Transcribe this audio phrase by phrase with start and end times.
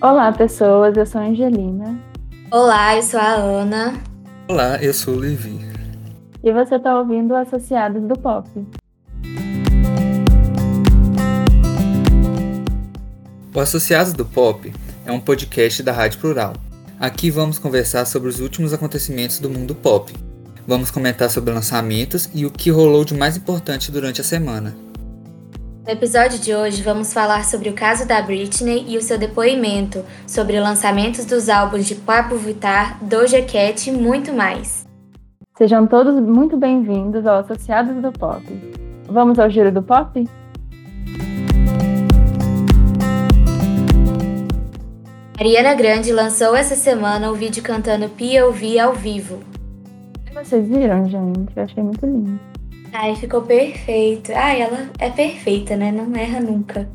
[0.00, 0.94] Olá, pessoas.
[0.94, 1.98] Eu sou a Angelina.
[2.50, 3.94] Olá, eu sou a Ana.
[4.46, 5.58] Olá, eu sou o Levi.
[6.44, 8.46] E você está ouvindo Associados do Pop.
[13.54, 14.70] O Associados do Pop
[15.06, 16.52] é um podcast da Rádio Plural.
[17.00, 20.12] Aqui vamos conversar sobre os últimos acontecimentos do mundo pop.
[20.66, 24.76] Vamos comentar sobre lançamentos e o que rolou de mais importante durante a semana.
[25.86, 30.04] No episódio de hoje, vamos falar sobre o caso da Britney e o seu depoimento,
[30.26, 34.84] sobre lançamentos dos álbuns de Pablo Vittar, Doja Cat e muito mais.
[35.56, 38.42] Sejam todos muito bem-vindos ao Associados do Pop.
[39.08, 40.28] Vamos ao giro do pop?
[45.38, 49.38] Ariana Grande lançou essa semana o vídeo cantando POV ao vivo.
[50.34, 51.56] Vocês viram, gente?
[51.56, 52.55] Eu achei muito lindo.
[52.92, 54.32] Ai, ficou perfeito.
[54.32, 55.92] Ai, ela é perfeita, né?
[55.92, 56.88] Não erra nunca.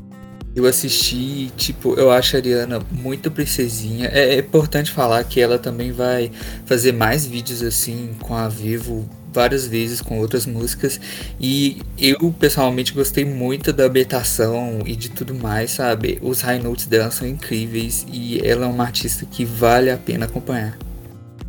[0.54, 4.08] Eu assisti, tipo, eu acho a Ariana muito princesinha.
[4.08, 6.30] É, é importante falar que ela também vai
[6.66, 11.00] fazer mais vídeos assim com a Vivo várias vezes com outras músicas
[11.40, 16.18] e eu pessoalmente gostei muito da ambientação e de tudo mais, sabe?
[16.20, 20.26] Os high notes dela são incríveis e ela é uma artista que vale a pena
[20.26, 20.76] acompanhar.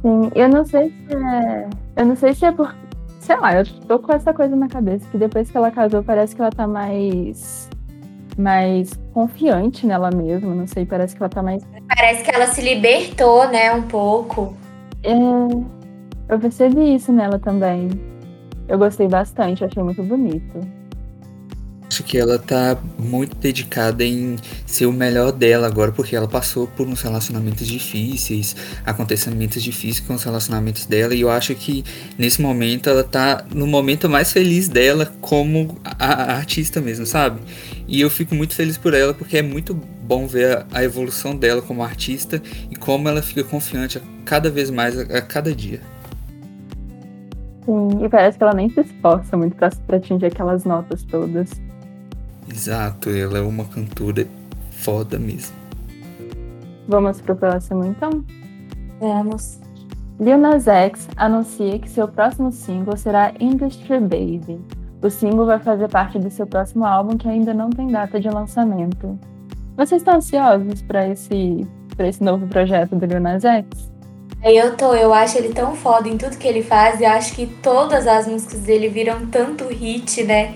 [0.02, 2.74] Sim, eu não sei se é, eu não sei se é por,
[3.24, 6.36] sei lá, eu tô com essa coisa na cabeça que depois que ela casou parece
[6.36, 7.70] que ela tá mais
[8.38, 11.64] mais confiante nela mesma, não sei, parece que ela tá mais.
[11.88, 14.58] Parece que ela se libertou, né, um pouco.
[15.04, 15.14] É,
[16.34, 17.90] eu percebi isso nela também.
[18.68, 20.60] Eu gostei bastante, achei muito bonito.
[21.94, 26.66] Acho que ela tá muito dedicada em ser o melhor dela agora, porque ela passou
[26.66, 31.84] por uns relacionamentos difíceis, acontecimentos difíceis com os relacionamentos dela, e eu acho que
[32.18, 37.40] nesse momento ela tá no momento mais feliz dela como a, a artista mesmo, sabe?
[37.88, 41.36] E eu fico muito feliz por ela, porque é muito bom ver a, a evolução
[41.36, 45.54] dela como artista e como ela fica confiante a cada vez mais a, a cada
[45.54, 45.80] dia.
[47.64, 51.52] Sim, e parece que ela nem se esforça muito pra atingir aquelas notas todas.
[52.50, 54.28] Exato, ela é uma cantora
[54.72, 55.56] foda mesmo.
[56.88, 58.24] Vamos pro próximo então?
[59.00, 59.60] Vamos.
[60.20, 64.60] Lil Nas X anuncia que seu próximo single será Industry Baby.
[65.02, 68.30] O single vai fazer parte do seu próximo álbum que ainda não tem data de
[68.30, 69.20] lançamento.
[69.76, 71.68] Vocês estão ansiosos para esse,
[71.98, 73.92] pra esse novo projeto do Lil Nas X?
[74.44, 77.48] Eu tô, eu acho ele tão foda em tudo que ele faz e acho que
[77.48, 80.54] todas as músicas dele viram tanto hit, né?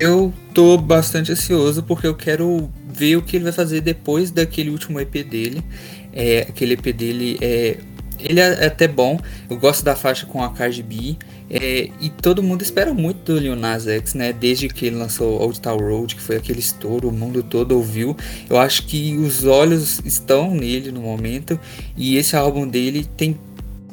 [0.00, 4.70] Eu tô bastante ansioso porque eu quero ver o que ele vai fazer depois daquele
[4.70, 5.62] último EP dele.
[6.10, 7.76] É, aquele EP dele é.
[8.18, 9.18] Ele é até bom,
[9.48, 11.16] eu gosto da faixa com a Cardi B.
[11.50, 14.32] É, e todo mundo espera muito do Lil Nas X, né?
[14.32, 18.16] Desde que ele lançou Old Town Road, que foi aquele estouro, o mundo todo ouviu.
[18.48, 21.60] Eu acho que os olhos estão nele no momento.
[21.94, 23.38] E esse álbum dele tem.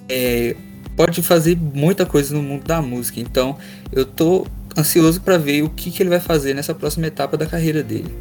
[0.08, 0.56] É,
[0.96, 3.20] pode fazer muita coisa no mundo da música.
[3.20, 3.58] Então
[3.92, 4.46] eu tô
[4.78, 8.16] ansioso para ver o que, que ele vai fazer nessa próxima etapa da carreira dele.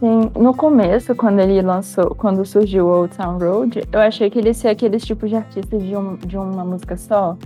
[0.00, 4.38] Sim, no começo, quando ele lançou, quando surgiu o Old Town Road, eu achei que
[4.38, 7.36] ele ia ser aqueles tipos de artista de, um, de uma música só.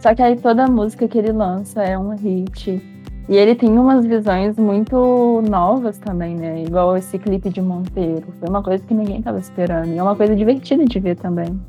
[0.00, 2.80] Só que aí toda música que ele lança é um hit.
[3.28, 6.62] E ele tem umas visões muito novas também, né?
[6.62, 8.24] Igual esse clipe de Monteiro.
[8.40, 9.88] Foi uma coisa que ninguém tava esperando.
[9.88, 11.60] E é uma coisa divertida de ver também.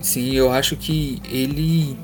[0.00, 1.98] Sim, eu acho que ele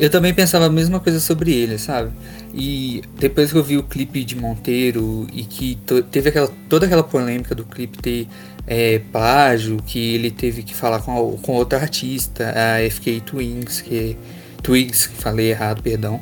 [0.00, 2.10] eu também pensava a mesma coisa sobre ele, sabe?
[2.54, 5.78] E depois que eu vi o clipe de Monteiro e que
[6.10, 8.26] teve aquela, toda aquela polêmica do clipe ter
[8.66, 14.16] é, plágio, que ele teve que falar com, com outra artista, a FK Twins, que
[14.62, 16.20] Twigs, falei errado, perdão,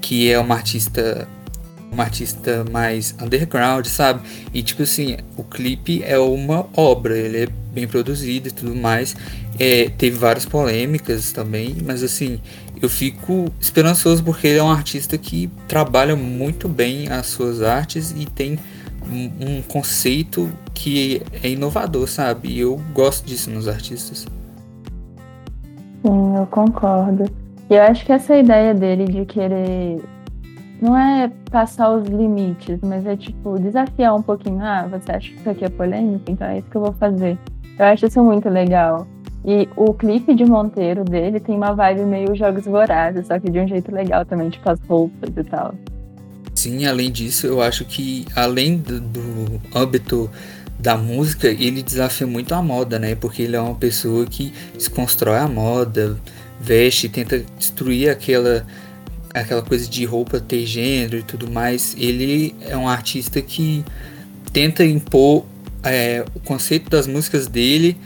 [0.00, 1.28] que é uma artista
[1.90, 4.20] uma artista mais underground, sabe?
[4.52, 9.16] E tipo assim, o clipe é uma obra, ele é bem produzido e tudo mais.
[9.58, 12.40] É, teve várias polêmicas também, mas assim,
[12.80, 18.12] eu fico esperançoso porque ele é um artista que trabalha muito bem as suas artes
[18.16, 18.58] e tem
[19.10, 22.48] um, um conceito que é inovador, sabe?
[22.48, 24.26] E eu gosto disso nos artistas.
[26.02, 27.24] Sim, eu concordo.
[27.68, 30.00] E eu acho que essa ideia dele de querer
[30.80, 34.60] não é passar os limites, mas é tipo desafiar um pouquinho.
[34.62, 36.30] Ah, você acha que isso aqui é polêmico?
[36.30, 37.36] Então é isso que eu vou fazer.
[37.78, 39.06] Eu acho isso muito legal.
[39.44, 43.60] E o clipe de Monteiro dele tem uma vibe meio Jogos Vorazes, só que de
[43.60, 45.74] um jeito legal também, tipo as roupas e tal.
[46.54, 50.28] Sim, além disso, eu acho que além do, do âmbito
[50.78, 53.14] da música, ele desafia muito a moda, né?
[53.14, 56.16] Porque ele é uma pessoa que desconstrói a moda,
[56.60, 58.66] veste, tenta destruir aquela
[59.32, 61.94] aquela coisa de roupa ter gênero e tudo mais.
[61.98, 63.84] Ele é um artista que
[64.52, 65.44] tenta impor
[65.82, 67.96] é, o conceito das músicas dele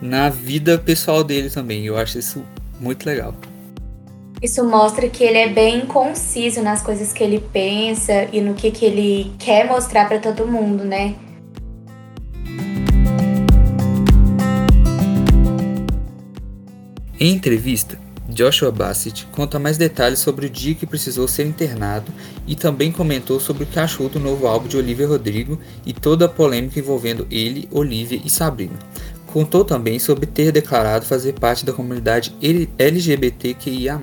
[0.00, 1.84] na vida pessoal dele também.
[1.84, 2.44] Eu acho isso
[2.80, 3.34] muito legal.
[4.40, 8.70] Isso mostra que ele é bem conciso nas coisas que ele pensa e no que,
[8.70, 11.16] que ele quer mostrar para todo mundo, né?
[17.20, 17.98] Em entrevista,
[18.28, 22.12] Joshua Bassett conta mais detalhes sobre o dia que precisou ser internado
[22.46, 26.26] e também comentou sobre o que achou do novo álbum de Olivia Rodrigo e toda
[26.26, 28.78] a polêmica envolvendo ele, Olivia e Sabrina.
[29.32, 32.34] Contou também sobre ter declarado fazer parte da comunidade
[32.78, 34.00] LGBTQIA.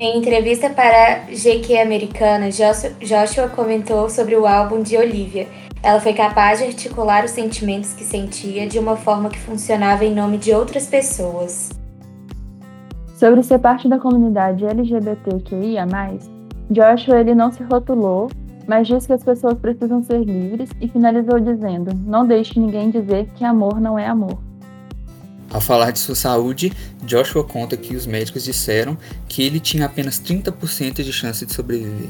[0.00, 5.46] Em entrevista para a GQ Americana, Joshua comentou sobre o álbum de Olivia.
[5.80, 10.12] Ela foi capaz de articular os sentimentos que sentia de uma forma que funcionava em
[10.12, 11.70] nome de outras pessoas.
[13.16, 15.86] Sobre ser parte da comunidade LGBTQIA+,
[16.68, 18.28] Joshua ele não se rotulou
[18.66, 23.28] mas diz que as pessoas precisam ser livres e finalizou dizendo: Não deixe ninguém dizer
[23.34, 24.38] que amor não é amor.
[25.50, 26.72] Ao falar de sua saúde,
[27.04, 28.96] Joshua conta que os médicos disseram
[29.28, 32.08] que ele tinha apenas 30% de chance de sobreviver.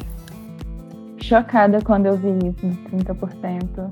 [1.21, 3.91] Chocada quando eu vi isso, 30%.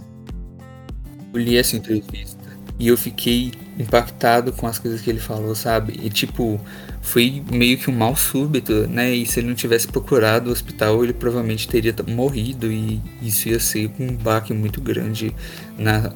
[1.32, 2.39] Eu li essa entrevista
[2.80, 6.00] e eu fiquei impactado com as coisas que ele falou, sabe?
[6.02, 6.58] E tipo,
[7.02, 9.14] foi meio que um mal súbito, né?
[9.14, 13.60] E se ele não tivesse procurado o hospital, ele provavelmente teria morrido e isso ia
[13.60, 15.34] ser um baque muito grande
[15.78, 16.10] na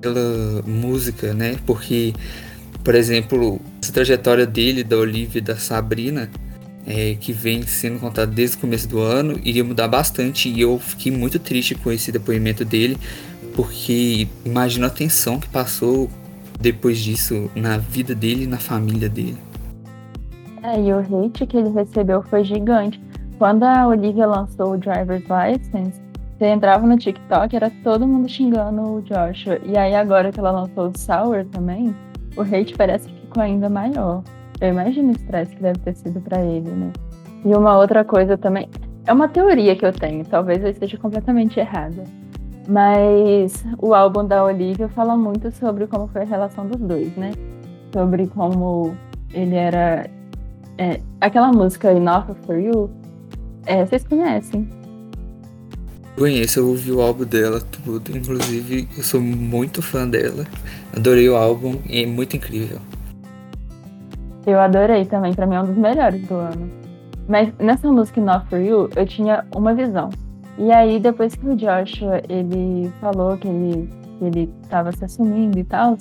[0.00, 1.56] pela música, né?
[1.66, 2.14] Porque,
[2.84, 6.30] por exemplo, essa trajetória dele, da Olivia e da Sabrina,
[6.86, 10.78] é, que vem sendo contada desde o começo do ano, iria mudar bastante e eu
[10.78, 12.96] fiquei muito triste com esse depoimento dele,
[13.56, 16.10] porque imagina a tensão que passou
[16.60, 19.38] depois disso na vida dele e na família dele.
[20.62, 23.00] É, e o hate que ele recebeu foi gigante.
[23.38, 26.00] Quando a Olivia lançou o Driver's License,
[26.38, 29.58] você entrava no TikTok, era todo mundo xingando o Joshua.
[29.64, 31.94] E aí agora que ela lançou o Sour também,
[32.36, 34.22] o hate parece que ficou ainda maior.
[34.60, 36.92] Eu imagino o estresse que deve ter sido para ele, né?
[37.44, 38.68] E uma outra coisa também,
[39.06, 42.04] é uma teoria que eu tenho, talvez eu esteja completamente errada.
[42.68, 47.32] Mas o álbum da Olivia fala muito sobre como foi a relação dos dois, né?
[47.92, 48.96] Sobre como
[49.32, 50.10] ele era
[50.78, 52.90] é, aquela música Enough for You,
[53.64, 54.68] é, vocês conhecem?
[56.16, 58.16] Conheço, eu ouvi o álbum dela tudo.
[58.16, 60.44] Inclusive, eu sou muito fã dela.
[60.96, 62.78] Adorei o álbum e é muito incrível.
[64.46, 66.70] Eu adorei também, pra mim é um dos melhores do ano.
[67.28, 70.10] Mas nessa música Enough for You, eu tinha uma visão.
[70.58, 75.58] E aí, depois que o Joshua, ele falou que ele, que ele tava se assumindo
[75.58, 75.96] e tal,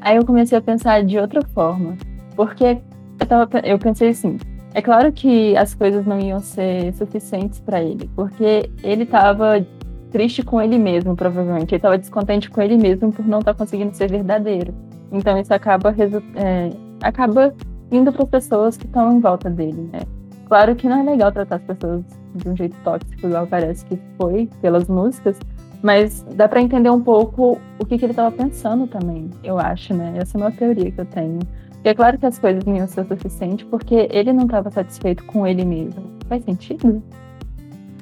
[0.00, 1.96] aí eu comecei a pensar de outra forma.
[2.36, 2.78] Porque
[3.18, 4.36] eu, tava, eu pensei assim,
[4.74, 9.64] é claro que as coisas não iam ser suficientes para ele, porque ele estava
[10.10, 11.72] triste com ele mesmo, provavelmente.
[11.72, 14.74] Ele estava descontente com ele mesmo por não estar tá conseguindo ser verdadeiro.
[15.10, 15.94] Então isso acaba,
[16.36, 16.70] é,
[17.02, 17.54] acaba
[17.90, 20.00] indo para as pessoas que estão em volta dele, né?
[20.46, 23.98] Claro que não é legal tratar as pessoas de um jeito tóxico, igual parece que
[24.18, 25.38] foi pelas músicas,
[25.82, 29.92] mas dá para entender um pouco o que, que ele estava pensando também, eu acho,
[29.92, 30.14] né?
[30.16, 31.40] Essa é uma teoria que eu tenho.
[31.84, 35.22] E é claro que as coisas não iam ser suficientes porque ele não estava satisfeito
[35.24, 36.02] com ele mesmo.
[36.26, 37.02] Faz sentido?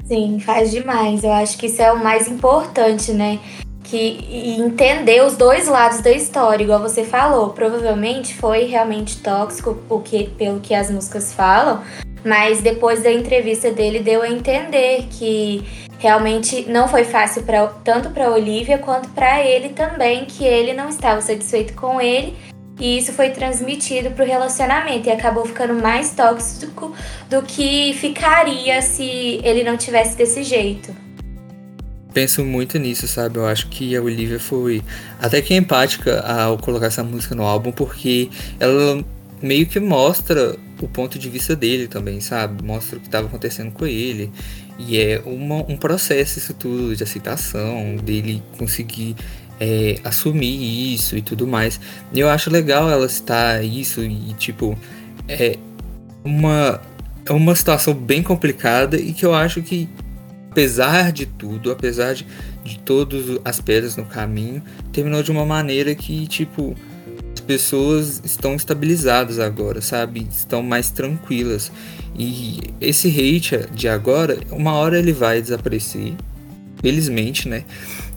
[0.04, 1.24] Sim, faz demais.
[1.24, 3.40] Eu acho que isso é o mais importante, né?
[3.82, 7.50] Que entender os dois lados da história, igual você falou.
[7.50, 11.80] Provavelmente foi realmente tóxico o que, pelo que as músicas falam,
[12.24, 15.64] mas depois da entrevista dele deu a entender que
[15.98, 20.88] realmente não foi fácil pra, tanto para Olivia quanto para ele também, que ele não
[20.88, 22.36] estava satisfeito com ele
[22.80, 26.94] e isso foi transmitido para o relacionamento e acabou ficando mais tóxico
[27.30, 30.94] do que ficaria se ele não tivesse desse jeito.
[32.12, 33.38] Penso muito nisso, sabe?
[33.38, 34.82] Eu acho que a Olivia foi
[35.20, 38.28] até que empática ao colocar essa música no álbum, porque
[38.60, 39.02] ela
[39.40, 42.62] meio que mostra o ponto de vista dele também, sabe?
[42.64, 44.30] Mostra o que estava acontecendo com ele.
[44.78, 49.14] E é uma, um processo isso tudo de aceitação, dele conseguir
[49.60, 51.80] é, assumir isso e tudo mais.
[52.12, 54.76] Eu acho legal ela citar isso e, tipo,
[55.28, 55.56] é
[56.24, 56.80] uma,
[57.24, 59.88] é uma situação bem complicada e que eu acho que,
[60.50, 62.26] apesar de tudo, apesar de,
[62.64, 64.62] de todas as pedras no caminho,
[64.92, 66.74] terminou de uma maneira que, tipo,
[67.42, 70.26] pessoas estão estabilizadas agora, sabe?
[70.30, 71.70] Estão mais tranquilas.
[72.16, 76.14] E esse hate de agora, uma hora ele vai desaparecer,
[76.80, 77.64] felizmente, né?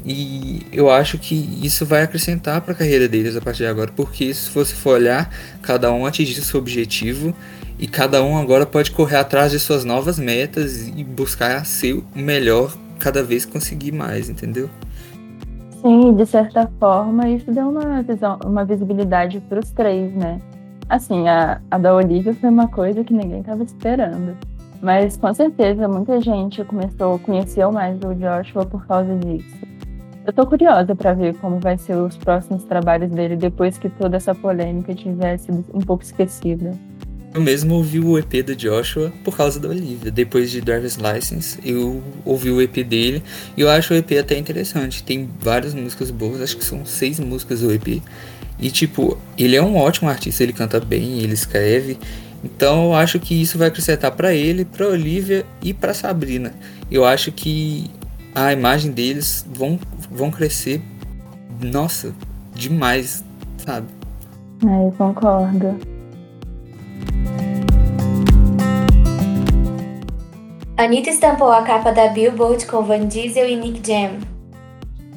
[0.05, 3.91] E eu acho que isso vai acrescentar para a carreira deles a partir de agora,
[3.95, 7.35] porque se você for olhar, cada um atingiu seu objetivo
[7.79, 12.05] e cada um agora pode correr atrás de suas novas metas e buscar ser o
[12.15, 14.69] melhor cada vez conseguir mais, entendeu?
[15.85, 20.41] Sim, de certa forma, isso deu uma, visão, uma visibilidade para os três, né?
[20.89, 24.35] Assim, a, a da Olivia foi uma coisa que ninguém estava esperando.
[24.81, 29.55] Mas com certeza muita gente começou, conheceu mais o Joshua por causa disso.
[30.25, 34.17] Eu tô curiosa para ver como vai ser os próximos trabalhos dele depois que toda
[34.17, 36.71] essa polêmica tivesse um pouco esquecida.
[37.35, 40.09] Eu mesmo ouvi o EP do Joshua por causa da Olivia.
[40.09, 43.21] Depois de Driver's License, eu ouvi o EP dele
[43.57, 45.03] e eu acho o EP até interessante.
[45.03, 48.01] Tem várias músicas boas, acho que são seis músicas do EP.
[48.57, 51.99] E tipo, ele é um ótimo artista, ele canta bem, ele escreve.
[52.41, 56.53] Então eu acho que isso vai acrescentar para ele, para Olivia e para Sabrina.
[56.89, 57.91] Eu acho que
[58.33, 59.77] a imagem deles vão,
[60.09, 60.81] vão crescer,
[61.61, 62.15] nossa,
[62.53, 63.25] demais,
[63.57, 63.87] sabe?
[64.65, 65.94] É, eu concordo.
[70.77, 74.19] Anitta estampou a capa da Billboard com Van Diesel e Nick Jam.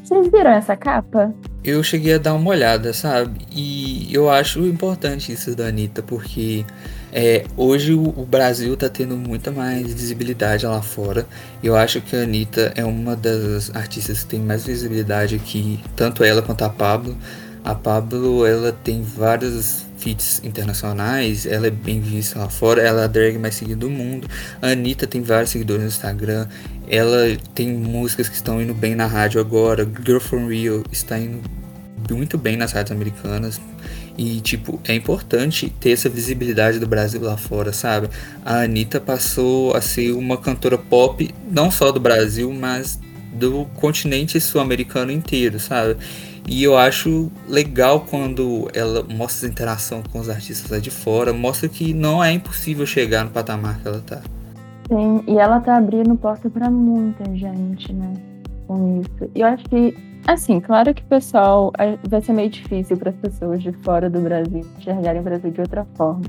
[0.02, 1.34] Vocês viram essa capa?
[1.62, 3.44] Eu cheguei a dar uma olhada, sabe?
[3.52, 6.64] E eu acho importante isso da Anitta, porque
[7.12, 11.26] é, hoje o, o, Brasil tá tendo muita mais visibilidade lá fora.
[11.62, 16.24] Eu acho que a Anitta é uma das artistas que tem mais visibilidade aqui, tanto
[16.24, 17.14] ela quanto a Pablo.
[17.68, 23.04] A Pablo, ela tem vários feats internacionais, ela é bem vista lá fora, ela é
[23.04, 24.26] a drag mais seguida do mundo.
[24.62, 26.48] A Anitta tem vários seguidores no Instagram,
[26.88, 29.86] ela tem músicas que estão indo bem na rádio agora.
[30.02, 31.42] Girl From Real está indo
[32.10, 33.60] muito bem nas rádios americanas.
[34.16, 38.08] E, tipo, é importante ter essa visibilidade do Brasil lá fora, sabe?
[38.46, 42.98] A Anitta passou a ser uma cantora pop, não só do Brasil, mas
[43.30, 45.98] do continente sul-americano inteiro, sabe?
[46.50, 51.30] E eu acho legal quando ela mostra essa interação com os artistas lá de fora,
[51.32, 54.22] mostra que não é impossível chegar no patamar que ela tá.
[54.88, 58.14] Sim, e ela tá abrindo porta para muita gente, né?
[58.66, 59.30] Com isso.
[59.34, 59.94] E eu acho que,
[60.26, 61.70] assim, claro que o pessoal
[62.08, 65.60] vai ser meio difícil para as pessoas de fora do Brasil enxergarem o Brasil de
[65.60, 66.22] outra forma,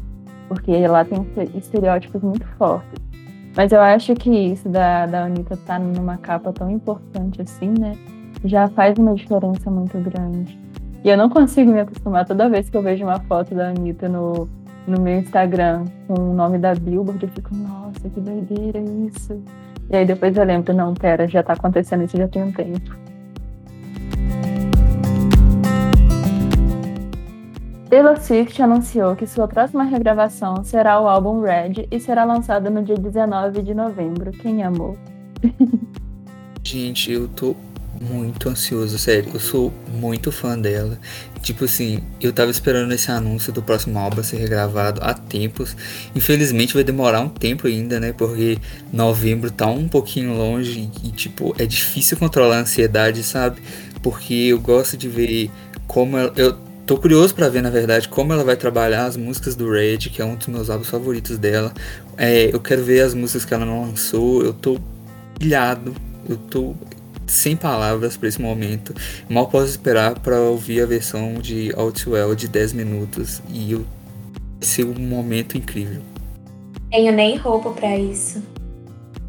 [0.50, 3.02] porque lá tem estereótipos muito fortes.
[3.56, 7.98] Mas eu acho que isso da, da Anitta tá numa capa tão importante assim, né?
[8.44, 10.58] Já faz uma diferença muito grande.
[11.04, 14.10] E eu não consigo me acostumar toda vez que eu vejo uma foto da Anitta
[14.10, 14.50] no,
[14.88, 19.42] no meu Instagram com o nome da Billboard, eu fico, nossa, que doideira isso.
[19.90, 22.98] E aí depois eu lembro, não, pera, já tá acontecendo isso já tem um tempo.
[27.90, 32.84] Taylor Swift anunciou que sua próxima regravação será o álbum Red e será lançado no
[32.84, 34.30] dia 19 de novembro.
[34.32, 34.96] Quem amou?
[36.64, 37.56] Gente, eu tô
[38.00, 39.30] muito ansioso, sério.
[39.34, 40.98] Eu sou muito fã dela.
[41.42, 45.76] Tipo assim, eu tava esperando esse anúncio do próximo álbum ser regravado há tempos.
[46.16, 48.14] Infelizmente vai demorar um tempo ainda, né?
[48.14, 48.58] Porque
[48.92, 53.62] novembro tá um pouquinho longe e, tipo, é difícil controlar a ansiedade, sabe?
[54.02, 55.52] Porque eu gosto de ver
[55.88, 59.56] como ela, eu tô curioso para ver, na verdade, como ela vai trabalhar as músicas
[59.56, 61.74] do Red, que é um dos meus álbuns favoritos dela.
[62.18, 64.44] É, eu quero ver as músicas que ela não lançou.
[64.44, 64.80] Eu tô
[65.38, 65.94] pilhado.
[66.28, 66.76] Eu tô
[67.30, 68.94] sem palavras para esse momento.
[69.30, 73.86] Mal posso esperar para ouvir a versão de Outwell de 10 minutos e vai
[74.62, 76.02] ser um momento incrível.
[76.90, 78.42] Tenho nem roupa para isso.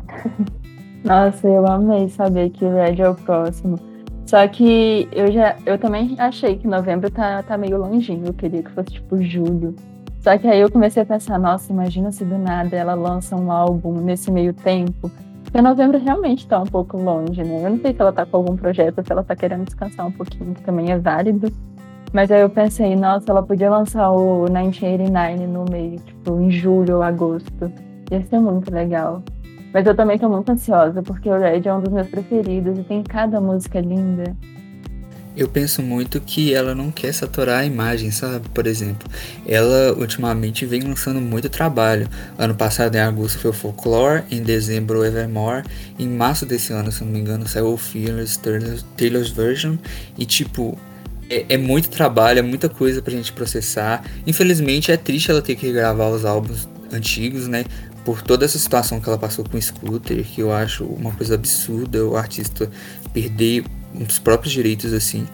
[1.05, 3.79] Nossa, eu amei saber que Red é o próximo.
[4.27, 8.27] Só que eu já eu também achei que novembro tá, tá meio longinho.
[8.27, 9.75] Eu queria que fosse tipo julho.
[10.21, 13.51] Só que aí eu comecei a pensar, nossa, imagina se do nada ela lança um
[13.51, 15.11] álbum nesse meio tempo.
[15.51, 17.65] Porque novembro realmente está um pouco longe, né?
[17.65, 20.13] Eu não sei se ela está com algum projeto, se ela está querendo descansar um
[20.13, 21.53] pouquinho, que também é válido.
[22.13, 26.97] Mas aí eu pensei, nossa, ela podia lançar o 1989 no meio, tipo, em julho
[26.97, 27.73] ou agosto.
[28.13, 29.25] Ia ser muito legal.
[29.75, 32.85] Mas eu também tô muito ansiosa, porque o Red é um dos meus preferidos e
[32.85, 34.37] tem cada música linda
[35.37, 38.49] eu penso muito que ela não quer saturar a imagem, sabe?
[38.49, 39.09] Por exemplo,
[39.47, 42.09] ela ultimamente vem lançando muito trabalho.
[42.37, 45.65] Ano passado, em agosto, foi o Folklore, em dezembro, o Evermore,
[45.99, 48.39] em março desse ano, se não me engano, saiu o Fearless
[48.97, 49.77] Taylor's Version,
[50.19, 50.79] e tipo.
[51.33, 54.05] É, é muito trabalho, é muita coisa pra gente processar.
[54.27, 57.65] Infelizmente é triste ela ter que gravar os álbuns antigos, né?
[58.05, 61.35] por toda essa situação que ela passou com o Scooter, que eu acho uma coisa
[61.35, 62.71] absurda o artista
[63.13, 65.27] perder os próprios direitos assim.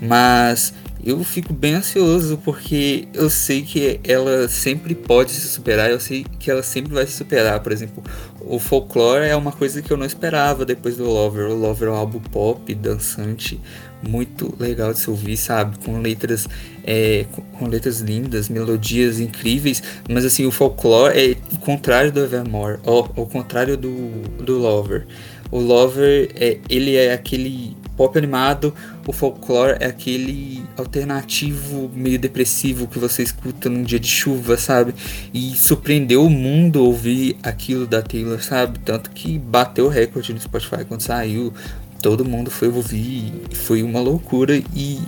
[0.00, 0.72] Mas
[1.04, 6.26] eu fico bem ansioso porque eu sei que ela sempre pode se superar, eu sei
[6.38, 7.60] que ela sempre vai se superar.
[7.60, 8.02] Por exemplo,
[8.40, 11.50] o folclore é uma coisa que eu não esperava depois do Lover.
[11.50, 13.58] O Lover é um álbum pop, dançante,
[14.06, 15.78] muito legal de se ouvir, sabe?
[15.78, 16.46] Com letras,
[16.84, 17.24] é,
[17.58, 19.82] com letras lindas, melodias incríveis.
[20.08, 25.06] Mas assim, o folclore é o contrário do Evermore, o contrário do, do Lover.
[25.50, 28.72] O Lover, é, ele é aquele pop animado,
[29.06, 34.94] o folclore é aquele alternativo meio depressivo que você escuta num dia de chuva, sabe?
[35.34, 38.78] E surpreendeu o mundo ouvir aquilo da Taylor, sabe?
[38.78, 41.52] Tanto que bateu o recorde no Spotify quando saiu.
[42.00, 44.56] Todo mundo foi ouvir, foi uma loucura.
[44.74, 44.98] E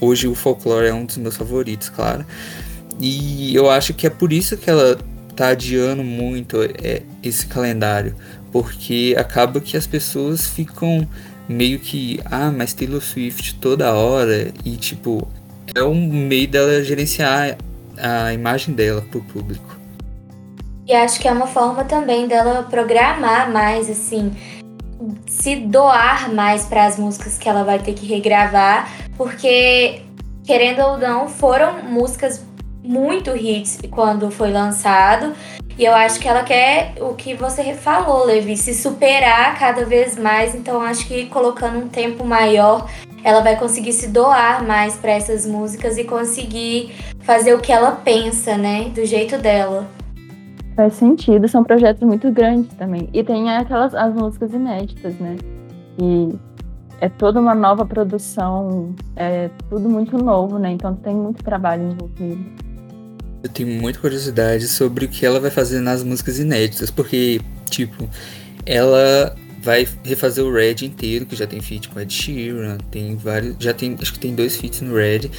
[0.00, 2.26] hoje o folclore é um dos meus favoritos, claro.
[2.98, 4.98] E eu acho que é por isso que ela
[5.36, 8.12] tá adiando muito é, esse calendário.
[8.50, 11.08] Porque acaba que as pessoas ficam
[11.48, 15.26] meio que, ah, mas Taylor Swift toda hora e tipo,
[15.74, 17.56] é um meio dela gerenciar
[17.98, 19.78] a imagem dela pro público.
[20.86, 24.32] E acho que é uma forma também dela programar mais, assim,
[25.26, 30.02] se doar mais para as músicas que ela vai ter que regravar, porque
[30.44, 32.42] querendo ou não, foram músicas
[32.84, 35.32] muito hits quando foi lançado.
[35.76, 40.16] E eu acho que ela quer o que você falou, Levi, se superar cada vez
[40.16, 40.54] mais.
[40.54, 42.88] Então acho que colocando um tempo maior,
[43.24, 47.92] ela vai conseguir se doar mais para essas músicas e conseguir fazer o que ela
[47.92, 49.86] pensa, né, do jeito dela.
[50.76, 53.08] Faz sentido, são projetos muito grandes também.
[53.12, 55.36] E tem aquelas as músicas inéditas, né?
[56.00, 56.34] E
[57.00, 60.70] é toda uma nova produção, é tudo muito novo, né?
[60.70, 62.63] Então tem muito trabalho envolvido.
[63.44, 68.08] Eu tenho muita curiosidade sobre o que ela vai fazer nas músicas inéditas, porque, tipo,
[68.64, 73.54] ela vai refazer o Red inteiro, que já tem feat com Ed Sheeran, tem vários,
[73.60, 75.30] já tem, acho que tem dois feats no Red,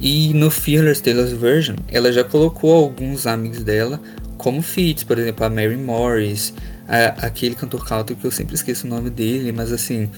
[0.00, 4.00] e no Fearless Taylor's Version, ela já colocou alguns amigos dela
[4.36, 6.52] como feats, por exemplo, a Mary Morris,
[6.88, 10.10] a, aquele cantor country que eu sempre esqueço o nome dele, mas assim,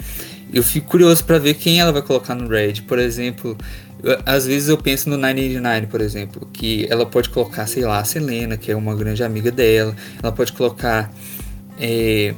[0.51, 3.55] eu fico curioso para ver quem ela vai colocar no Red, por exemplo,
[4.27, 8.05] às vezes eu penso no 989, por exemplo, que ela pode colocar, sei lá, a
[8.05, 9.95] Selena, que é uma grande amiga dela.
[10.23, 11.13] Ela pode colocar.
[11.79, 12.35] É,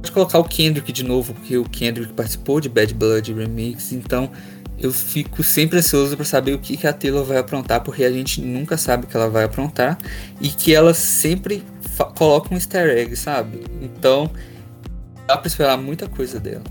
[0.00, 3.92] pode colocar o Kendrick de novo, porque o Kendrick participou de Bad Blood Remix.
[3.92, 4.30] Então
[4.78, 8.10] eu fico sempre ansioso para saber o que, que a Taylor vai aprontar, porque a
[8.10, 9.98] gente nunca sabe o que ela vai aprontar.
[10.40, 11.62] E que ela sempre
[12.16, 13.64] coloca um easter egg, sabe?
[13.82, 14.30] Então
[15.26, 16.62] dá pra esperar muita coisa dela.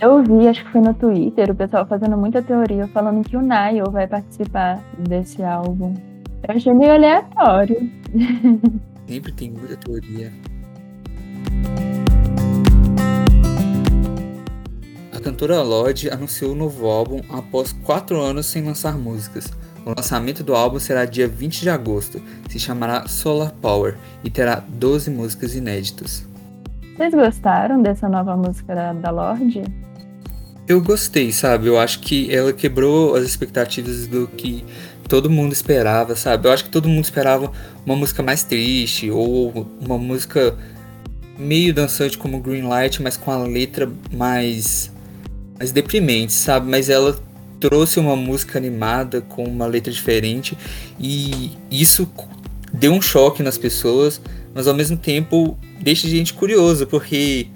[0.00, 3.42] Eu vi, acho que foi no Twitter, o pessoal fazendo muita teoria falando que o
[3.42, 5.92] Niall vai participar desse álbum.
[6.48, 7.76] Eu achei meio aleatório.
[9.06, 10.32] Sempre tem muita teoria.
[15.12, 19.52] A cantora Lorde anunciou o novo álbum após quatro anos sem lançar músicas.
[19.84, 24.64] O lançamento do álbum será dia 20 de agosto, se chamará Solar Power e terá
[24.66, 26.26] 12 músicas inéditas.
[26.96, 29.89] Vocês gostaram dessa nova música da, da Lorde?
[30.72, 31.66] Eu gostei, sabe?
[31.66, 34.64] Eu acho que ela quebrou as expectativas do que
[35.08, 36.46] todo mundo esperava, sabe?
[36.46, 37.50] Eu acho que todo mundo esperava
[37.84, 40.56] uma música mais triste ou uma música
[41.36, 44.92] meio dançante como Green Light, mas com a letra mais
[45.58, 46.70] mais deprimente, sabe?
[46.70, 47.18] Mas ela
[47.58, 50.56] trouxe uma música animada com uma letra diferente
[50.98, 52.08] e isso
[52.72, 54.20] deu um choque nas pessoas,
[54.54, 57.48] mas ao mesmo tempo deixa a gente curioso, porque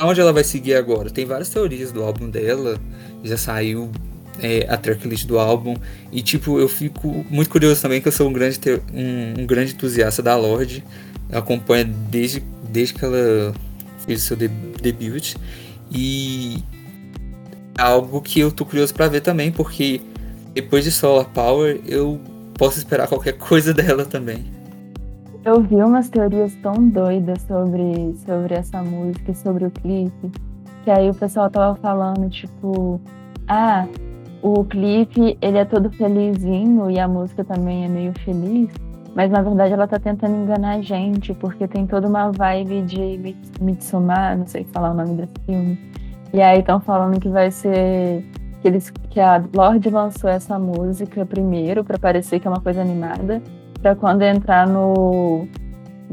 [0.00, 1.10] onde ela vai seguir agora?
[1.10, 2.78] Tem várias teorias do álbum dela,
[3.22, 3.90] já saiu
[4.40, 5.76] é, a tracklist do álbum,
[6.10, 8.58] e tipo, eu fico muito curioso também, que eu sou um grande,
[8.92, 10.84] um, um grande entusiasta da Lorde,
[11.30, 13.52] eu acompanho desde, desde que ela
[14.04, 15.34] fez o seu debut,
[15.90, 16.62] e
[17.78, 20.00] é algo que eu tô curioso para ver também, porque
[20.54, 22.20] depois de Solar Power eu
[22.54, 24.59] posso esperar qualquer coisa dela também.
[25.42, 30.30] Eu vi umas teorias tão doidas sobre, sobre essa música e sobre o clipe,
[30.84, 33.00] que aí o pessoal tava falando, tipo,
[33.48, 33.86] ah,
[34.42, 38.68] o clipe ele é todo felizinho e a música também é meio feliz,
[39.14, 43.34] mas na verdade ela tá tentando enganar a gente, porque tem toda uma vibe de
[43.62, 45.78] Midsommar, não sei falar o nome desse filme.
[46.34, 48.26] E aí estão falando que vai ser
[48.60, 52.82] que eles que a Lorde lançou essa música primeiro para parecer que é uma coisa
[52.82, 53.42] animada
[53.80, 55.46] para quando entrar no,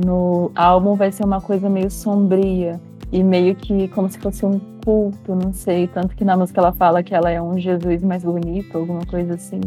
[0.03, 2.79] no álbum vai ser uma coisa meio sombria
[3.11, 5.87] e meio que como se fosse um culto, não sei.
[5.87, 9.33] Tanto que na música ela fala que ela é um Jesus mais bonito, alguma coisa
[9.33, 9.61] assim.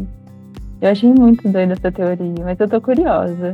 [0.81, 3.53] Eu achei muito doida essa teoria, mas eu tô curiosa.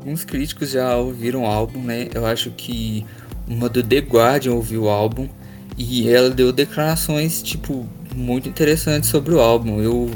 [0.00, 2.08] Alguns críticos já ouviram o álbum, né?
[2.14, 3.06] Eu acho que
[3.48, 5.28] uma do The Guardian ouviu o álbum
[5.78, 9.80] e ela deu declarações, tipo, muito interessantes sobre o álbum.
[9.80, 10.10] Eu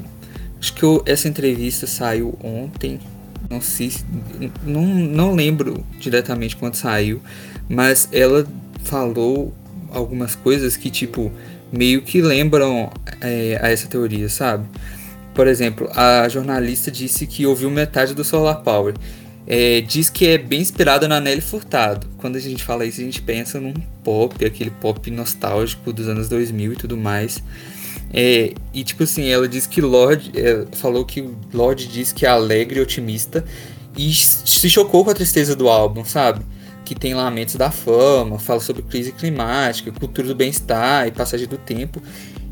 [0.60, 3.00] acho que eu, essa entrevista saiu ontem,
[3.48, 3.92] não sei,
[4.64, 7.22] não, não lembro diretamente quando saiu,
[7.68, 8.46] mas ela
[8.84, 9.54] falou
[9.90, 11.32] algumas coisas que, tipo,
[11.72, 14.66] meio que lembram é, a essa teoria, sabe?
[15.34, 18.94] Por exemplo, a jornalista disse que ouviu metade do Solar Power.
[19.46, 22.06] é, diz que é bem inspirada na Nelly Furtado.
[22.18, 23.74] Quando a gente fala isso, a gente pensa num
[24.04, 27.42] pop, aquele pop nostálgico dos anos 2000 e tudo mais.
[28.12, 32.28] É, e tipo assim, ela diz que Lorde é, falou que Lorde diz que é
[32.28, 33.44] alegre e otimista
[33.96, 36.44] e se chocou com a tristeza do álbum, sabe?
[36.84, 41.56] Que tem lamentos da fama, fala sobre crise climática, cultura do bem-estar e passagem do
[41.56, 42.02] tempo.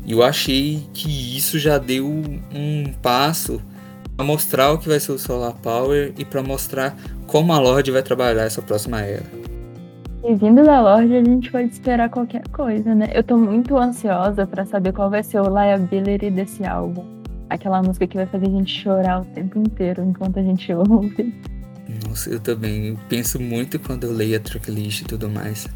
[0.05, 3.61] E eu achei que isso já deu um passo
[4.15, 7.91] para mostrar o que vai ser o Solar Power e para mostrar como a Lorde
[7.91, 9.38] vai trabalhar essa próxima era.
[10.21, 13.09] E vindo da Lorde, a gente pode esperar qualquer coisa, né?
[13.13, 17.05] Eu tô muito ansiosa para saber qual vai ser o liability desse álbum.
[17.49, 21.33] Aquela música que vai fazer a gente chorar o tempo inteiro enquanto a gente ouve.
[22.05, 25.67] Nossa, eu também penso muito quando eu leio a tracklist e tudo mais.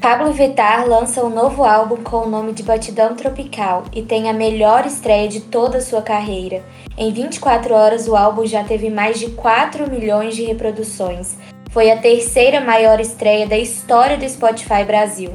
[0.00, 4.32] Pablo Vittar lança um novo álbum com o nome de Batidão Tropical e tem a
[4.32, 6.62] melhor estreia de toda a sua carreira.
[6.96, 11.36] Em 24 horas, o álbum já teve mais de 4 milhões de reproduções.
[11.70, 15.32] Foi a terceira maior estreia da história do Spotify Brasil.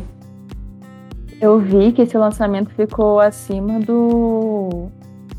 [1.40, 4.88] Eu vi que esse lançamento ficou acima do,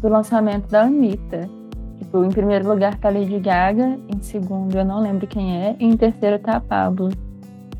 [0.00, 1.50] do lançamento da Anitta.
[1.98, 5.84] Tipo, em primeiro lugar tá Lady Gaga, em segundo eu não lembro quem é, e
[5.84, 7.08] em terceiro tá a Pablo.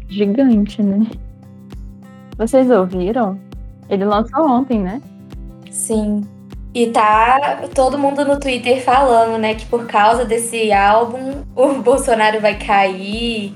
[0.09, 1.07] Gigante, né?
[2.39, 3.39] Vocês ouviram?
[3.89, 5.01] Ele lançou ontem, né?
[5.71, 6.23] Sim.
[6.75, 12.41] E tá todo mundo no Twitter falando, né, que por causa desse álbum o Bolsonaro
[12.41, 13.55] vai cair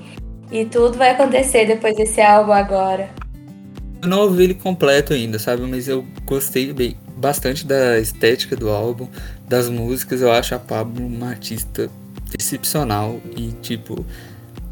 [0.51, 3.09] e tudo vai acontecer depois desse álbum agora.
[4.01, 5.61] Eu não ouvi ele completo ainda, sabe?
[5.61, 9.07] Mas eu gostei bem, bastante da estética do álbum,
[9.47, 10.21] das músicas.
[10.21, 11.87] Eu acho a Pablo uma artista
[12.37, 14.03] excepcional e, tipo,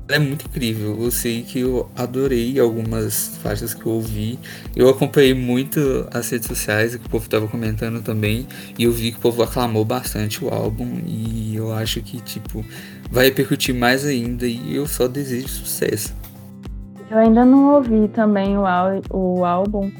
[0.09, 0.97] é muito incrível.
[0.99, 4.39] Eu sei que eu adorei algumas faixas que eu ouvi.
[4.75, 8.47] Eu acompanhei muito as redes sociais, que o povo estava comentando também.
[8.77, 10.99] E eu vi que o povo aclamou bastante o álbum.
[11.05, 12.65] E eu acho que, tipo,
[13.11, 14.47] vai repercutir mais ainda.
[14.47, 16.15] E eu só desejo sucesso.
[17.11, 18.63] Eu ainda não ouvi também o,
[19.11, 19.91] o álbum,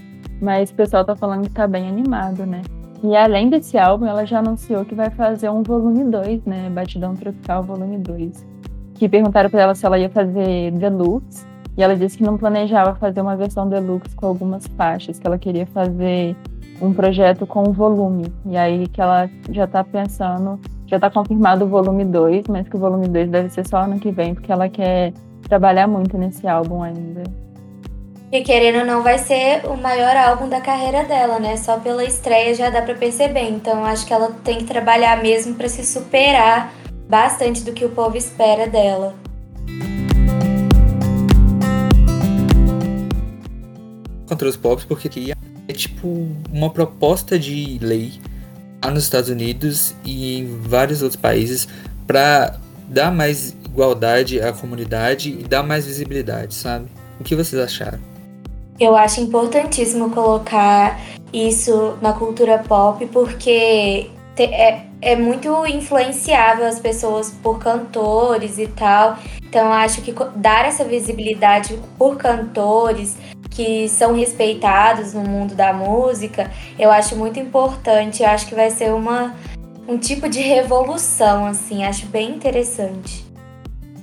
[0.41, 2.61] mas o pessoal tá falando que tá bem animado, né?
[3.03, 6.69] E além desse álbum, ela já anunciou que vai fazer um volume 2, né?
[6.69, 8.58] Batidão Tropical Volume 2
[8.99, 12.93] que perguntaram para ela se ela ia fazer deluxe, e ela disse que não planejava
[12.95, 16.35] fazer uma versão deluxe com algumas faixas, que ela queria fazer
[16.81, 18.31] um projeto com volume.
[18.45, 22.75] E aí que ela já está pensando, já está confirmado o volume 2, mas que
[22.75, 25.13] o volume 2 deve ser só ano que vem, porque ela quer
[25.47, 27.23] trabalhar muito nesse álbum ainda.
[28.31, 31.55] E querendo ou não, vai ser o maior álbum da carreira dela, né?
[31.55, 33.49] Só pela estreia já dá para perceber.
[33.49, 36.71] Então acho que ela tem que trabalhar mesmo para se superar
[37.09, 39.15] bastante do que o povo espera dela.
[44.27, 45.31] Contra os pobres, porque aqui
[45.67, 48.13] é tipo uma proposta de lei
[48.85, 51.67] lá nos Estados Unidos e em vários outros países
[52.05, 56.85] para dar mais igualdade à comunidade e dar mais visibilidade, sabe?
[57.19, 57.99] O que vocês acharam?
[58.79, 60.99] Eu acho importantíssimo colocar
[61.33, 69.17] isso na cultura pop porque é, é muito influenciável as pessoas por cantores e tal.
[69.43, 73.17] Então acho que dar essa visibilidade por cantores
[73.49, 78.23] que são respeitados no mundo da música, eu acho muito importante.
[78.23, 79.33] Eu acho que vai ser uma
[79.88, 83.25] um tipo de revolução assim, acho bem interessante.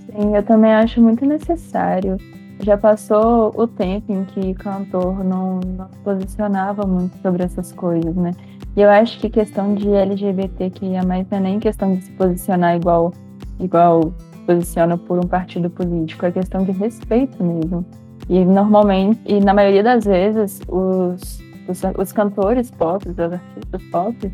[0.07, 2.17] Sim, eu também acho muito necessário.
[2.61, 8.17] Já passou o tempo em que cantor não, não se posicionava muito sobre essas coisas,
[8.17, 8.33] né?
[8.77, 12.13] E eu acho que questão de LGBT que mais não é nem questão de se
[12.13, 13.13] posicionar igual
[13.59, 14.13] igual
[14.47, 17.85] posiciona por um partido político, é questão de respeito mesmo.
[18.29, 24.33] E normalmente, e na maioria das vezes, os, os, os cantores pop, os artistas pop,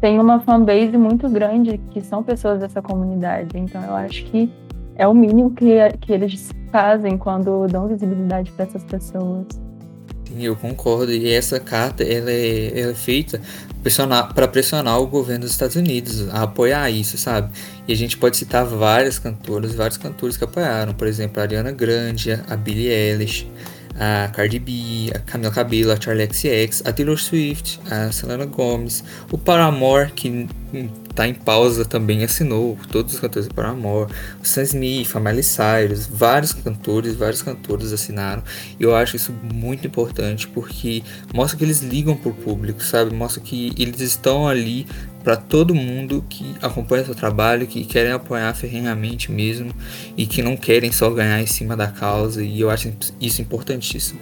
[0.00, 3.56] têm uma fanbase muito grande que são pessoas dessa comunidade.
[3.56, 4.52] Então eu acho que
[4.96, 9.46] é o mínimo que, que eles fazem quando dão visibilidade para essas pessoas.
[10.40, 11.12] Eu concordo.
[11.12, 13.40] E essa carta ela é, ela é feita
[14.34, 17.52] para pressionar o governo dos Estados Unidos a apoiar isso, sabe?
[17.86, 21.70] E a gente pode citar várias cantoras, vários cantores que apoiaram, por exemplo, a Ariana
[21.70, 23.46] Grande, a Billie Eilish,
[23.98, 29.04] a Cardi B, a Camila Cabello, a Charlie XCX, a Taylor Swift, a Selena Gomez,
[29.30, 30.48] o Paramore, que
[31.14, 35.44] tá em pausa também assinou, todos os cantores do Paramore, o Sam Smith, a Miley
[35.44, 38.42] Cyrus, vários cantores, vários cantores assinaram.
[38.78, 41.02] E eu acho isso muito importante porque
[41.32, 43.14] mostra que eles ligam pro público, sabe?
[43.14, 44.86] Mostra que eles estão ali
[45.24, 49.72] para todo mundo que acompanha seu trabalho, que querem apoiar ferrenhamente mesmo
[50.18, 54.20] e que não querem só ganhar em cima da causa, e eu acho isso importantíssimo.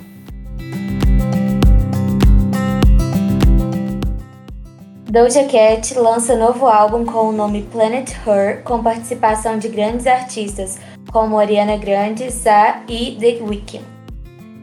[5.11, 10.79] Doja Cat lança novo álbum com o nome Planet Her, com participação de grandes artistas
[11.13, 13.85] como Ariana Grande, Za e The Weeknd.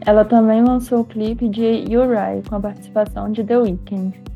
[0.04, 4.29] Ela também lançou o clipe de Uri com a participação de The Weeknd.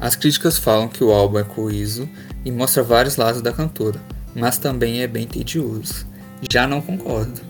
[0.00, 2.08] As críticas falam que o álbum é coeso
[2.44, 4.00] e mostra vários lados da cantora,
[4.34, 6.06] mas também é bem tedioso.
[6.50, 7.40] Já não concordo.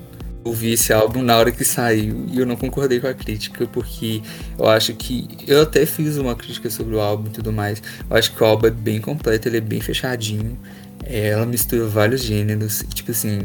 [0.45, 4.21] Ouvi esse álbum na hora que saiu e eu não concordei com a crítica, porque
[4.59, 5.27] eu acho que.
[5.47, 7.83] Eu até fiz uma crítica sobre o álbum e tudo mais.
[8.11, 10.59] Eu acho que o álbum é bem completo, ele é bem fechadinho.
[11.03, 12.85] É, ela mistura vários gêneros.
[12.93, 13.41] Tipo assim,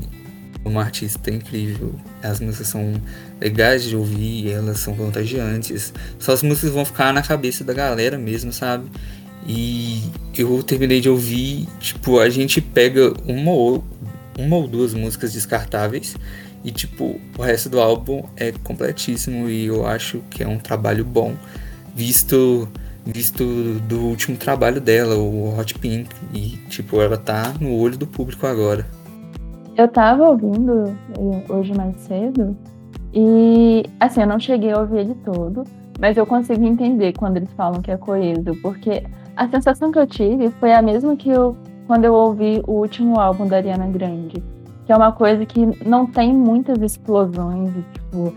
[0.66, 1.96] uma artista incrível.
[2.22, 3.02] As músicas são
[3.40, 5.94] legais de ouvir, elas são contagiantes.
[6.18, 8.90] Só as músicas vão ficar na cabeça da galera mesmo, sabe?
[9.48, 10.04] E
[10.38, 13.84] eu terminei de ouvir, tipo, a gente pega uma ou,
[14.38, 16.16] uma ou duas músicas descartáveis
[16.64, 21.06] e, tipo, o resto do álbum é completíssimo e eu acho que é um trabalho
[21.06, 21.36] bom,
[21.96, 22.68] visto
[23.06, 23.44] visto
[23.88, 28.46] do último trabalho dela, o Hot Pink, e, tipo, ela tá no olho do público
[28.46, 28.86] agora.
[29.76, 30.96] Eu tava ouvindo
[31.48, 32.56] hoje mais cedo
[33.14, 35.64] e, assim, eu não cheguei a ouvir ele todo,
[36.00, 39.04] mas eu consegui entender quando eles falam que é coeso, porque
[39.36, 41.56] a sensação que eu tive foi a mesma que eu
[41.88, 44.44] quando eu ouvi o último álbum da Ariana Grande,
[44.86, 48.32] que é uma coisa que não tem muitas explosões, tipo,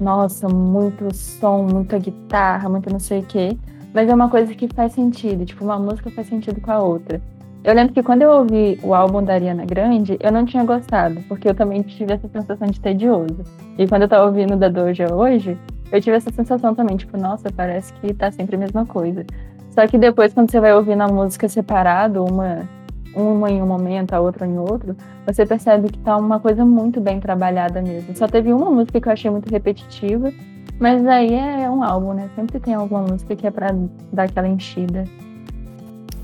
[0.00, 3.54] nossa, muito som, muita guitarra, muito não sei o quê,
[3.92, 7.20] mas é uma coisa que faz sentido, tipo, uma música faz sentido com a outra.
[7.64, 11.22] Eu lembro que quando eu ouvi o álbum da Ariana Grande, eu não tinha gostado,
[11.26, 13.42] porque eu também tive essa sensação de tedioso.
[13.78, 15.56] E quando eu tava ouvindo da Doja hoje,
[15.90, 19.24] eu tive essa sensação também, tipo, nossa, parece que tá sempre a mesma coisa.
[19.70, 22.68] Só que depois, quando você vai ouvindo a música separado, uma,
[23.16, 24.94] uma em um momento, a outra em outro,
[25.26, 28.14] você percebe que tá uma coisa muito bem trabalhada mesmo.
[28.14, 30.30] Só teve uma música que eu achei muito repetitiva,
[30.78, 32.28] mas aí é um álbum, né?
[32.36, 33.74] Sempre tem alguma música que é pra
[34.12, 35.04] dar aquela enchida.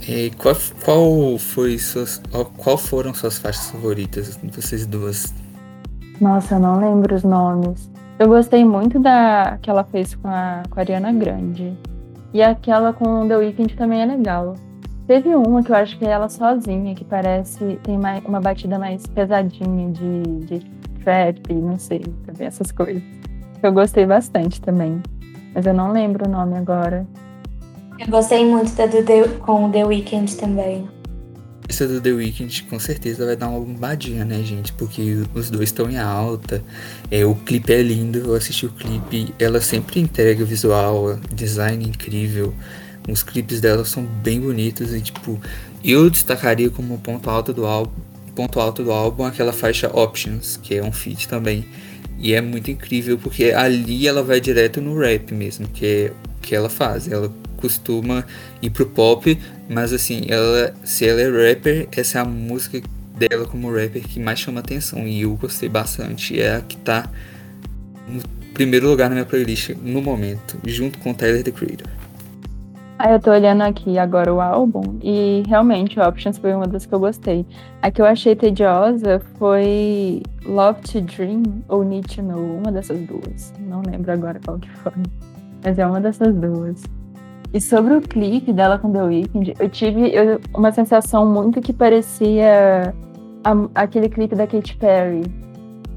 [0.09, 2.21] E qual, qual foi suas,
[2.57, 5.33] qual foram suas faixas favoritas vocês duas?
[6.21, 7.91] Nossa, eu não lembro os nomes.
[8.19, 11.77] Eu gostei muito da que ela fez com a, com a Ariana Grande.
[12.33, 14.55] E aquela com The Weeknd também é legal.
[15.07, 18.79] Teve uma que eu acho que é ela sozinha, que parece tem mais, uma batida
[18.79, 20.61] mais pesadinha de, de
[21.03, 23.03] trap, não sei, também essas coisas.
[23.63, 25.03] Eu gostei bastante também.
[25.55, 27.07] Mas eu não lembro o nome agora.
[28.01, 30.89] Eu gostei muito da do The, com o The Weeknd também.
[31.69, 34.73] Essa do The Weeknd com certeza vai dar uma bombadinha, né, gente?
[34.73, 36.65] Porque os dois estão em alta.
[37.11, 39.35] É, o clipe é lindo, eu assisti o clipe.
[39.39, 42.55] Ela sempre entrega visual, design incrível.
[43.07, 45.39] Os clipes dela são bem bonitos e, tipo,
[45.85, 47.93] eu destacaria como ponto alto do álbum.
[48.35, 51.67] Ponto alto do álbum aquela faixa Options, que é um feat também.
[52.19, 56.41] E é muito incrível porque ali ela vai direto no rap mesmo, que é o
[56.41, 57.07] que ela faz.
[57.07, 58.25] Ela costuma
[58.62, 62.81] ir pro pop, mas assim, ela, se ela é rapper, essa é a música
[63.16, 66.40] dela como rapper que mais chama atenção e eu gostei bastante.
[66.40, 67.09] É a que tá
[68.09, 68.23] no
[68.55, 71.88] primeiro lugar na minha playlist no momento, junto com Tyler the Creator.
[73.03, 76.94] Ah, eu tô olhando aqui agora o álbum e realmente Options foi uma das que
[76.94, 77.46] eu gostei.
[77.81, 83.01] A que eu achei tediosa foi Love to Dream ou Need to Know, uma dessas
[83.07, 83.55] duas.
[83.59, 84.92] Não lembro agora qual que foi,
[85.64, 86.83] mas é uma dessas duas.
[87.53, 90.13] E sobre o clipe dela com The Weeknd, eu tive
[90.55, 92.95] uma sensação muito que parecia
[93.43, 95.23] a, aquele clipe da Katy Perry.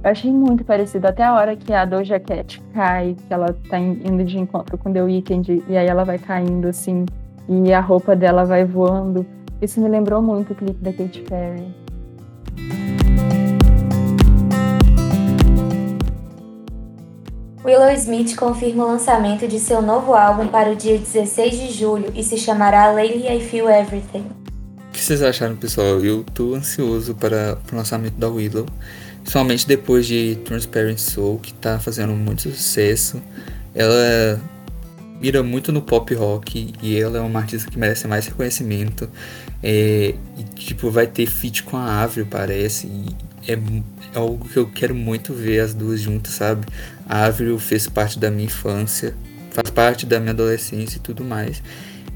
[0.03, 3.79] Eu achei muito parecido, até a hora que a Doja Cat cai, que ela tá
[3.79, 7.05] indo de encontro com The Weeknd, e aí ela vai caindo assim,
[7.47, 9.25] e a roupa dela vai voando.
[9.61, 13.02] Isso me lembrou muito o clipe da Katy Perry.
[17.65, 22.11] Willow Smith confirma o lançamento de seu novo álbum para o dia 16 de julho
[22.13, 24.25] e se chamará Lately I Feel Everything.
[24.89, 26.03] O que vocês acharam, pessoal?
[26.03, 28.65] Eu tô ansioso para o lançamento da Willow,
[29.21, 33.23] principalmente depois de Transparent Soul, que tá fazendo muito sucesso.
[33.73, 34.41] Ela
[35.21, 39.09] mira muito no pop rock e ela é uma artista que merece mais reconhecimento.
[39.63, 42.87] É, e, tipo, vai ter feat com a Avril, parece.
[42.87, 46.65] E é, é algo que eu quero muito ver as duas juntas, sabe?
[47.07, 49.13] A Avril fez parte da minha infância,
[49.51, 51.61] faz parte da minha adolescência e tudo mais.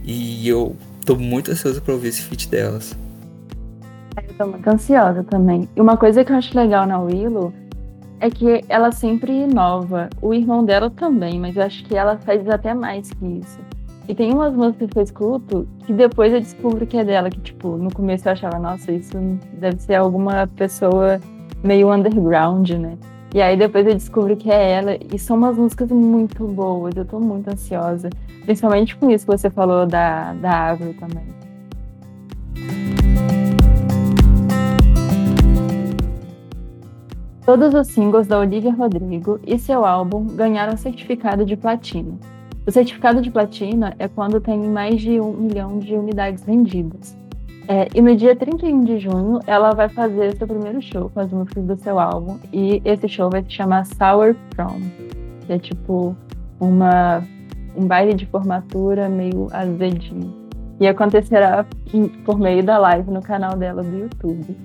[0.03, 2.95] E eu tô muito ansioso pra ouvir esse feat delas.
[4.17, 5.67] Eu tô muito ansiosa também.
[5.75, 7.53] E uma coisa que eu acho legal na Willow
[8.19, 10.09] é que ela sempre inova.
[10.21, 13.59] O irmão dela também, mas eu acho que ela faz até mais que isso.
[14.07, 17.41] E tem umas músicas que eu escuto que depois eu descubro que é dela, que,
[17.41, 19.17] tipo, no começo eu achava, nossa, isso
[19.53, 21.19] deve ser alguma pessoa
[21.61, 22.97] meio underground, né?
[23.35, 24.97] E aí depois eu descubro que é ela.
[25.13, 26.95] E são umas músicas muito boas.
[26.95, 28.09] Eu tô muito ansiosa.
[28.45, 31.25] Principalmente com isso que você falou da, da Avril também.
[37.45, 42.17] Todos os singles da Olivia Rodrigo e seu álbum ganharam certificado de platina.
[42.67, 47.15] O certificado de platina é quando tem mais de um milhão de unidades vendidas.
[47.65, 51.31] É, e no dia 31 de junho, ela vai fazer seu primeiro show com as
[51.31, 52.37] músicas do seu álbum.
[52.51, 54.81] E esse show vai se chamar Sour Prom.
[55.45, 56.13] Que é tipo
[56.59, 57.23] uma,
[57.73, 60.35] um baile de formatura meio azedinho.
[60.77, 61.65] E acontecerá
[62.25, 64.57] por meio da live no canal dela do YouTube.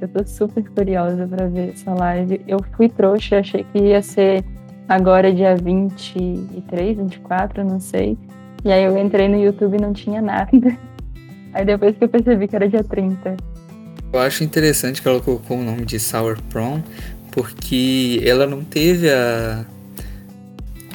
[0.00, 2.40] Eu tô super curiosa para ver essa live.
[2.48, 4.44] Eu fui trouxa, achei que ia ser
[4.88, 8.16] agora dia 23, 24, não sei.
[8.64, 10.50] E aí eu entrei no YouTube e não tinha nada.
[11.52, 13.36] Aí depois que eu percebi que era dia 30.
[14.12, 16.80] Eu acho interessante que ela colocou o nome de Sour Prom,
[17.30, 19.64] porque ela não teve a,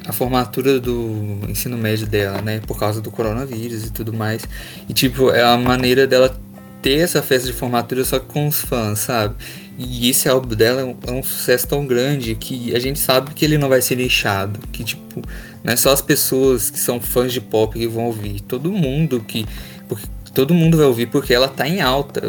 [0.06, 2.60] a formatura do ensino médio dela, né?
[2.66, 4.44] Por causa do coronavírus e tudo mais.
[4.90, 6.36] E, tipo, é a maneira dela
[6.82, 9.36] ter essa festa de formatura só com os fãs, sabe?
[9.82, 13.34] E esse álbum dela é um, é um, sucesso tão grande que a gente sabe
[13.34, 14.60] que ele não vai ser lixado.
[14.74, 15.22] Que, tipo,
[15.64, 18.42] não é só as pessoas que são fãs de pop que vão ouvir.
[18.42, 19.46] Todo mundo que.
[19.88, 22.22] Porque todo mundo vai ouvir porque ela tá em alta.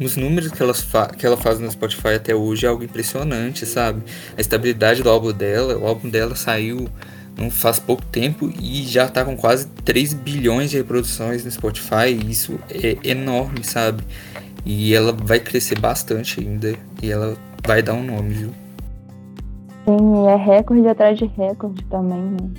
[0.00, 0.72] Os números que, ela
[1.18, 4.02] que ela faz no Spotify até hoje é algo impressionante, sabe?
[4.36, 6.88] A estabilidade do álbum dela, o álbum dela saiu
[7.36, 12.16] não faz pouco tempo e já tá com quase 3 bilhões de reproduções no Spotify.
[12.28, 14.04] Isso é enorme, sabe?
[14.64, 16.74] E ela vai crescer bastante ainda.
[17.02, 18.50] E ela vai dar um nome, viu?
[19.84, 22.50] Sim, é recorde atrás de recorde também, né?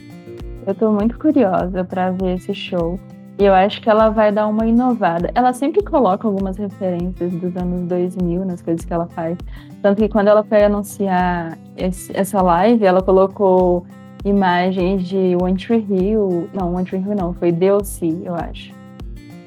[0.68, 3.00] Eu tô muito curiosa para ver esse show.
[3.38, 5.30] E eu acho que ela vai dar uma inovada.
[5.36, 9.38] Ela sempre coloca algumas referências dos anos 2000 nas coisas que ela faz.
[9.82, 13.86] Tanto que quando ela foi anunciar esse, essa live, ela colocou
[14.24, 16.50] imagens de One Tree Hill.
[16.54, 18.75] Não, One Tree Hill não, foi DLC, eu acho.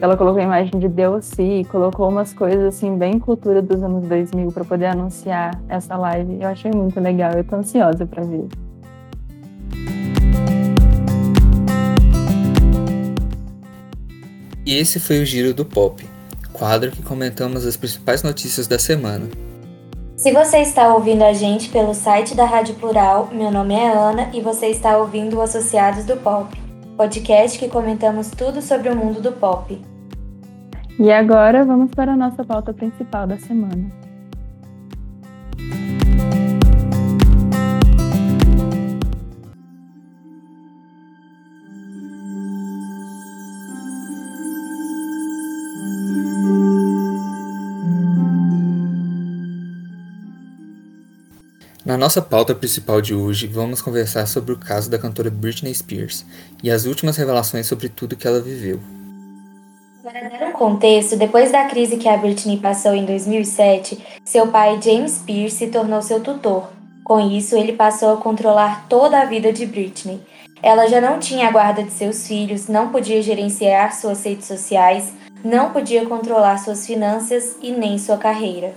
[0.00, 4.52] Ela colocou a imagem de DLC, colocou umas coisas assim, bem cultura dos anos 2000
[4.52, 6.38] para poder anunciar essa live.
[6.40, 8.46] Eu achei muito legal, eu tô ansiosa para ver.
[14.64, 16.06] E esse foi o Giro do Pop,
[16.52, 19.26] quadro que comentamos as principais notícias da semana.
[20.16, 24.30] Se você está ouvindo a gente pelo site da Rádio Plural, meu nome é Ana
[24.32, 26.67] e você está ouvindo o Associados do Pop,
[26.98, 29.80] podcast que comentamos tudo sobre o mundo do pop.
[30.98, 34.08] E agora vamos para a nossa pauta principal da semana.
[51.88, 56.22] Na nossa pauta principal de hoje, vamos conversar sobre o caso da cantora Britney Spears
[56.62, 58.79] e as últimas revelações sobre tudo que ela viveu.
[60.05, 64.79] Para dar um contexto, depois da crise que a Britney passou em 2007, seu pai
[64.83, 66.68] James Spears se tornou seu tutor.
[67.03, 70.20] Com isso, ele passou a controlar toda a vida de Britney.
[70.62, 75.11] Ela já não tinha a guarda de seus filhos, não podia gerenciar suas redes sociais,
[75.42, 78.74] não podia controlar suas finanças e nem sua carreira.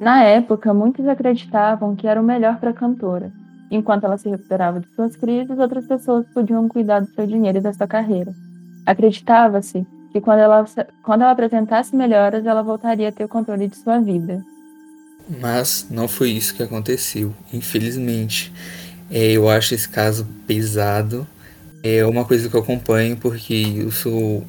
[0.00, 3.30] Na época, muitos acreditavam que era o melhor para a cantora.
[3.70, 7.60] Enquanto ela se recuperava de suas crises, outras pessoas podiam cuidar do seu dinheiro e
[7.60, 8.32] da sua carreira.
[8.86, 10.64] Acreditava-se que quando ela,
[11.02, 14.42] quando ela apresentasse melhoras, ela voltaria a ter o controle de sua vida.
[15.38, 18.50] Mas não foi isso que aconteceu, infelizmente.
[19.10, 21.26] É, eu acho esse caso pesado.
[21.82, 24.42] É uma coisa que eu acompanho porque eu sou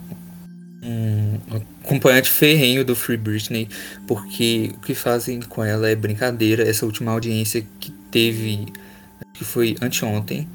[0.81, 1.61] um
[1.91, 3.67] acompanhante ferrenho do Free Britney,
[4.07, 6.63] porque o que fazem com ela é brincadeira.
[6.63, 8.67] Essa última audiência que teve,
[9.33, 10.47] que foi anteontem,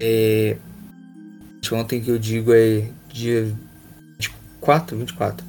[0.00, 0.56] é,
[1.58, 3.52] anteontem que eu digo é dia
[4.18, 5.46] 24, 24.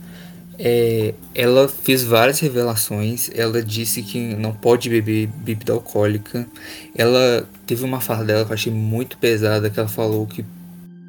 [0.58, 3.32] É, ela fez várias revelações.
[3.34, 6.48] Ela disse que não pode beber bebida alcoólica.
[6.96, 10.46] Ela teve uma fala dela que eu achei muito pesada, que ela falou que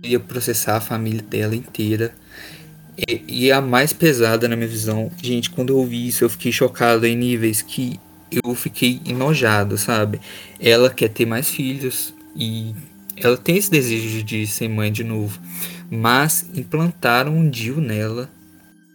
[0.03, 2.13] ia processar a família dela inteira.
[2.97, 6.51] E, e a mais pesada na minha visão, gente, quando eu ouvi isso, eu fiquei
[6.51, 10.21] chocado em níveis que eu fiquei enojado, sabe?
[10.59, 12.75] Ela quer ter mais filhos e
[13.17, 15.39] ela tem esse desejo de ser mãe de novo,
[15.91, 18.29] mas implantaram um DIU nela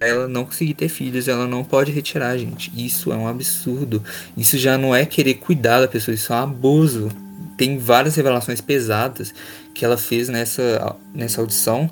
[0.01, 2.71] ela não conseguir ter filhos, ela não pode retirar, gente.
[2.75, 4.03] Isso é um absurdo.
[4.35, 7.09] Isso já não é querer cuidar da pessoa, isso é um abuso.
[7.55, 9.31] Tem várias revelações pesadas
[9.73, 11.89] que ela fez nessa, nessa audição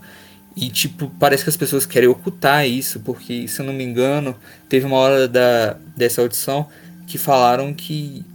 [0.61, 4.35] e, tipo, parece que as pessoas querem ocultar isso, porque, se eu não me engano,
[4.67, 6.67] teve uma hora da, dessa audição
[7.07, 8.25] que falaram que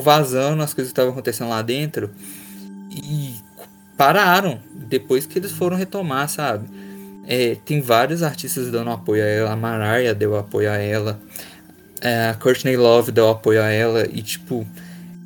[0.00, 2.10] vazando as coisas que estavam acontecendo lá dentro
[2.90, 3.34] e
[3.98, 6.66] pararam depois que eles foram retomar, sabe?
[7.28, 11.20] É, tem vários artistas dando apoio a ela, a Mariah deu apoio a ela,
[12.00, 14.66] é, a Courtney Love deu apoio a ela e tipo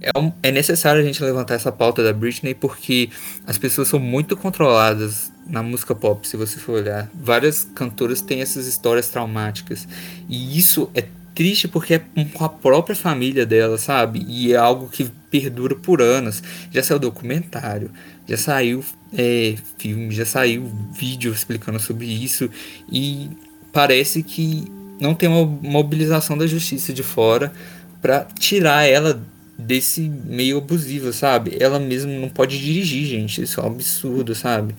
[0.01, 3.11] é, um, é necessário a gente levantar essa pauta da Britney porque
[3.47, 7.11] as pessoas são muito controladas na música pop, se você for olhar.
[7.14, 9.86] Várias cantoras têm essas histórias traumáticas.
[10.28, 14.24] E isso é triste porque é com a própria família dela, sabe?
[14.26, 16.42] E é algo que perdura por anos.
[16.72, 17.90] Já saiu documentário,
[18.26, 18.84] já saiu
[19.16, 22.51] é, filme, já saiu vídeo explicando sobre isso.
[22.90, 23.28] E
[23.72, 24.64] parece que
[24.99, 27.53] não tem uma mobilização da justiça de fora
[28.01, 29.22] para tirar ela
[29.59, 31.57] desse meio abusivo, sabe?
[31.61, 33.42] Ela mesmo não pode dirigir, gente.
[33.42, 34.74] Isso é um absurdo, sabe?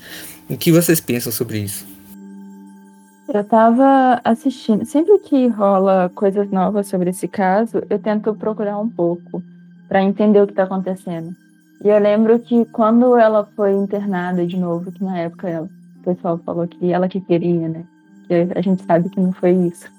[0.50, 1.86] O que vocês pensam sobre isso?
[3.28, 4.86] Eu tava assistindo.
[4.86, 9.44] Sempre que rola coisas novas sobre esse caso, eu tento procurar um pouco
[9.90, 11.36] para entender o que tá acontecendo.
[11.84, 15.70] E eu lembro que quando ela foi internada de novo, que na época ela,
[16.00, 17.84] o pessoal falou que ela que queria, né?
[18.28, 19.90] Que a gente sabe que não foi isso.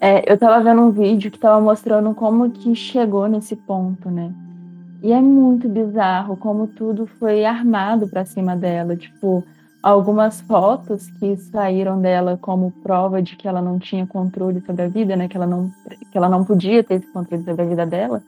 [0.00, 4.32] É, eu tava vendo um vídeo que tava mostrando como que chegou nesse ponto, né?
[5.00, 8.96] E é muito bizarro como tudo foi armado para cima dela.
[8.96, 9.44] Tipo,
[9.82, 14.88] algumas fotos que saíram dela como prova de que ela não tinha controle sobre a
[14.88, 15.28] vida, né?
[15.28, 15.70] Que ela não,
[16.10, 18.22] que ela não podia ter esse controle sobre a vida dela.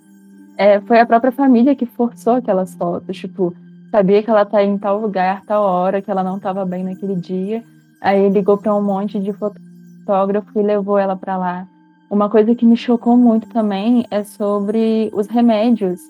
[0.56, 3.16] É, foi a própria família que forçou aquelas fotos.
[3.16, 3.54] Tipo,
[3.90, 7.14] sabia que ela tá em tal lugar, tal hora, que ela não estava bem naquele
[7.14, 7.62] dia.
[8.00, 11.68] Aí ligou para um monte de fotógrafo e levou ela para lá.
[12.10, 16.00] Uma coisa que me chocou muito também é sobre os remédios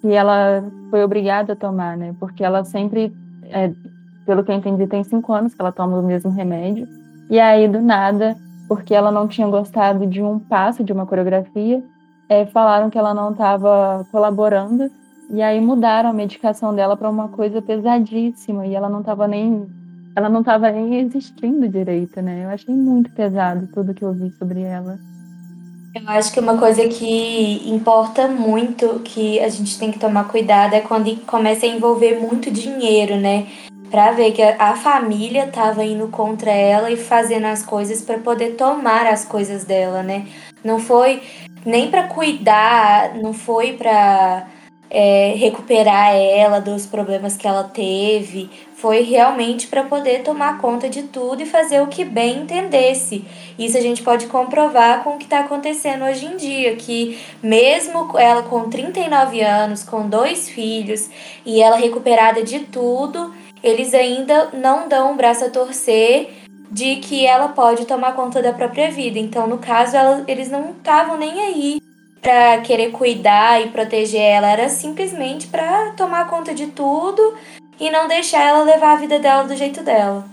[0.00, 2.14] que ela foi obrigada a tomar, né?
[2.20, 3.12] Porque ela sempre,
[3.44, 3.72] é,
[4.28, 6.86] pelo que eu entendi, tem cinco anos que ela toma o mesmo remédio.
[7.30, 8.36] E aí, do nada,
[8.68, 11.82] porque ela não tinha gostado de um passo de uma coreografia,
[12.28, 14.90] é, falaram que ela não estava colaborando.
[15.30, 19.66] E aí mudaram a medicação dela para uma coisa pesadíssima e ela não estava nem
[20.14, 22.44] ela não estava nem existindo direito, né?
[22.44, 24.98] Eu achei muito pesado tudo que eu vi sobre ela.
[25.94, 30.74] Eu acho que uma coisa que importa muito, que a gente tem que tomar cuidado,
[30.74, 33.46] é quando começa a envolver muito dinheiro, né?
[33.90, 38.54] Pra ver que a família tava indo contra ela e fazendo as coisas para poder
[38.54, 40.26] tomar as coisas dela, né?
[40.62, 41.22] Não foi
[41.64, 44.46] nem para cuidar, não foi para
[44.90, 51.02] é, recuperar ela dos problemas que ela teve, foi realmente para poder tomar conta de
[51.04, 53.24] tudo e fazer o que bem entendesse.
[53.58, 58.16] Isso a gente pode comprovar com o que está acontecendo hoje em dia, que mesmo
[58.18, 61.10] ela com 39 anos, com dois filhos
[61.44, 66.30] e ela recuperada de tudo, eles ainda não dão o braço a torcer
[66.70, 69.18] de que ela pode tomar conta da própria vida.
[69.18, 71.80] Então, no caso, ela, eles não estavam nem aí
[72.20, 77.34] para querer cuidar e proteger ela, era simplesmente para tomar conta de tudo
[77.80, 80.26] e não deixar ela levar a vida dela do jeito dela.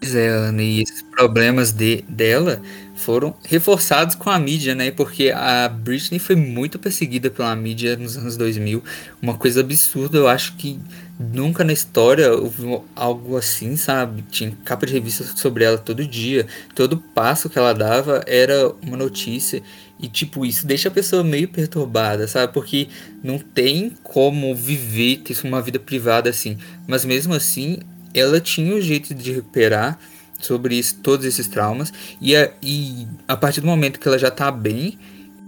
[0.00, 2.60] Pois é, Ana, e esses problemas de, dela
[3.02, 4.90] foram reforçados com a mídia, né?
[4.90, 8.82] Porque a Britney foi muito perseguida pela mídia nos anos 2000,
[9.20, 10.18] uma coisa absurda.
[10.18, 10.78] Eu acho que
[11.18, 14.22] nunca na história houve algo assim, sabe?
[14.30, 18.96] Tinha capa de revista sobre ela todo dia, todo passo que ela dava era uma
[18.96, 19.62] notícia.
[20.00, 22.52] E, tipo, isso deixa a pessoa meio perturbada, sabe?
[22.52, 22.88] Porque
[23.22, 26.58] não tem como viver, ter uma vida privada assim.
[26.88, 27.78] Mas mesmo assim,
[28.12, 29.98] ela tinha um jeito de recuperar
[30.44, 31.92] sobre isso, todos esses traumas.
[32.20, 34.98] E a, e a partir do momento que ela já tá bem,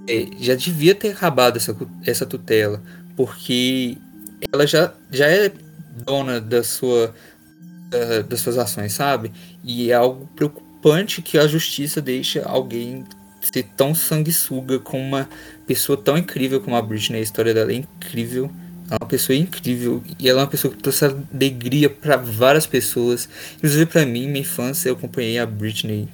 [0.08, 2.82] é, já devia ter acabado essa, essa tutela.
[3.16, 3.96] Porque
[4.52, 5.52] ela já, já é
[6.04, 7.14] dona da sua,
[7.88, 9.32] da, das suas ações, sabe?
[9.62, 13.04] E é algo preocupante que a justiça deixa alguém
[13.40, 15.28] ser tão sanguessuga com uma
[15.66, 17.20] pessoa tão incrível como a Britney.
[17.20, 18.50] A história dela é incrível.
[18.90, 23.28] É uma pessoa incrível e ela é uma pessoa que trouxe alegria para várias pessoas.
[23.56, 26.08] Inclusive para mim, minha infância, eu acompanhei a Britney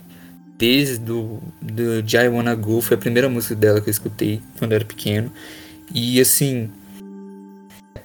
[0.56, 2.80] desde do, do I Wanna Go.
[2.80, 5.32] Foi a primeira música dela que eu escutei quando eu era pequeno.
[5.92, 6.70] E assim,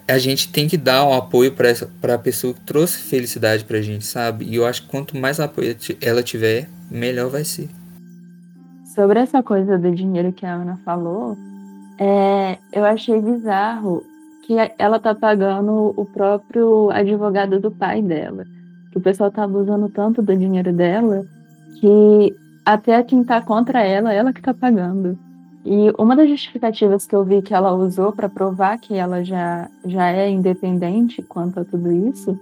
[0.08, 3.64] a gente tem que dar um apoio para essa para a pessoa que trouxe felicidade
[3.66, 4.46] pra gente, sabe?
[4.46, 7.70] E eu acho que quanto mais apoio ela tiver, melhor vai ser.
[8.96, 11.38] Sobre essa coisa do dinheiro que a Ana falou,
[12.00, 14.06] é, eu achei bizarro
[14.46, 18.46] que ela tá pagando o próprio advogado do pai dela.
[18.92, 21.26] Que o pessoal tá abusando tanto do dinheiro dela
[21.80, 25.18] que até quem tá contra ela, ela que tá pagando.
[25.66, 29.68] E uma das justificativas que eu vi que ela usou para provar que ela já,
[29.84, 32.38] já é independente quanto a tudo isso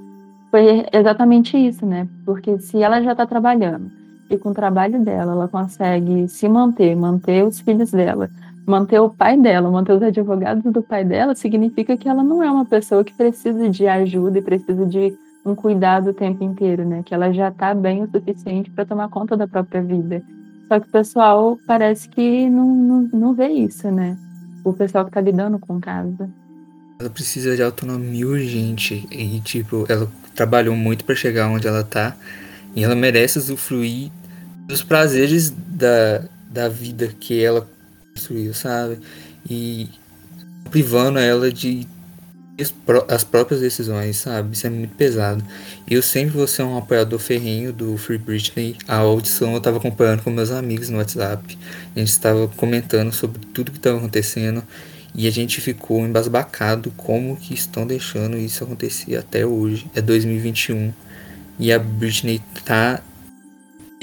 [0.51, 2.07] foi exatamente isso, né?
[2.25, 3.89] Porque se ela já está trabalhando
[4.29, 8.29] e com o trabalho dela ela consegue se manter, manter os filhos dela,
[8.65, 12.49] manter o pai dela, manter os advogados do pai dela, significa que ela não é
[12.49, 15.13] uma pessoa que precisa de ajuda e precisa de
[15.45, 17.03] um cuidado o tempo inteiro, né?
[17.03, 20.23] Que ela já está bem o suficiente para tomar conta da própria vida.
[20.67, 24.17] Só que o pessoal parece que não, não, não vê isso, né?
[24.63, 26.29] O pessoal que está lidando com casa.
[26.99, 32.15] Ela precisa de autonomia urgente e, tipo, ela trabalhou muito para chegar onde ela tá
[32.75, 34.09] e ela merece usufruir
[34.65, 37.67] dos prazeres da, da vida que ela
[38.13, 38.99] construiu, sabe?
[39.49, 39.89] E
[40.69, 41.87] privando ela de
[43.09, 44.53] as próprias decisões, sabe?
[44.53, 45.43] Isso é muito pesado.
[45.89, 48.77] Eu sempre vou ser um apoiador ferrenho do Free Britney.
[48.87, 51.57] A audição eu tava acompanhando com meus amigos no WhatsApp.
[51.95, 54.63] A gente estava comentando sobre tudo que estava acontecendo.
[55.15, 59.87] E a gente ficou embasbacado como que estão deixando isso acontecer até hoje.
[59.95, 60.93] É 2021.
[61.59, 63.01] E a Britney tá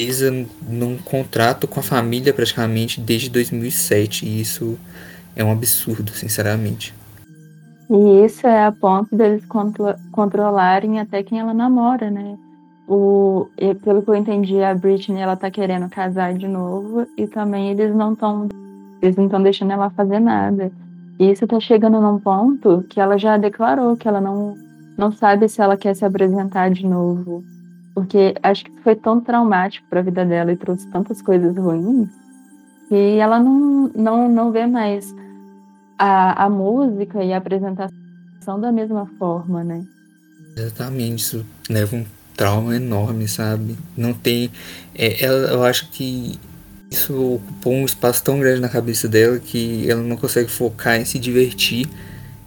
[0.01, 0.33] presa
[0.67, 4.27] num contrato com a família praticamente desde 2007.
[4.27, 4.79] E isso
[5.37, 6.95] é um absurdo, sinceramente.
[7.91, 12.39] E isso é a ponto deles contro controlarem até quem ela namora, né?
[12.89, 13.47] O,
[13.85, 17.95] pelo que eu entendi, a Britney ela tá querendo casar de novo e também eles
[17.95, 18.49] não estão
[19.03, 20.73] eles não estão deixando ela fazer nada.
[21.19, 24.57] E isso tá chegando num ponto que ela já declarou que ela não
[24.97, 27.45] não sabe se ela quer se apresentar de novo,
[28.01, 32.09] porque acho que foi tão traumático para a vida dela e trouxe tantas coisas ruins
[32.89, 35.15] que ela não não não vê mais
[35.99, 39.85] a, a música e a apresentação da mesma forma, né?
[40.57, 43.77] Exatamente, isso leva um trauma enorme, sabe?
[43.95, 44.51] Não tem.
[44.95, 46.39] É, ela, eu acho que
[46.91, 51.05] isso ocupou um espaço tão grande na cabeça dela que ela não consegue focar em
[51.05, 51.87] se divertir,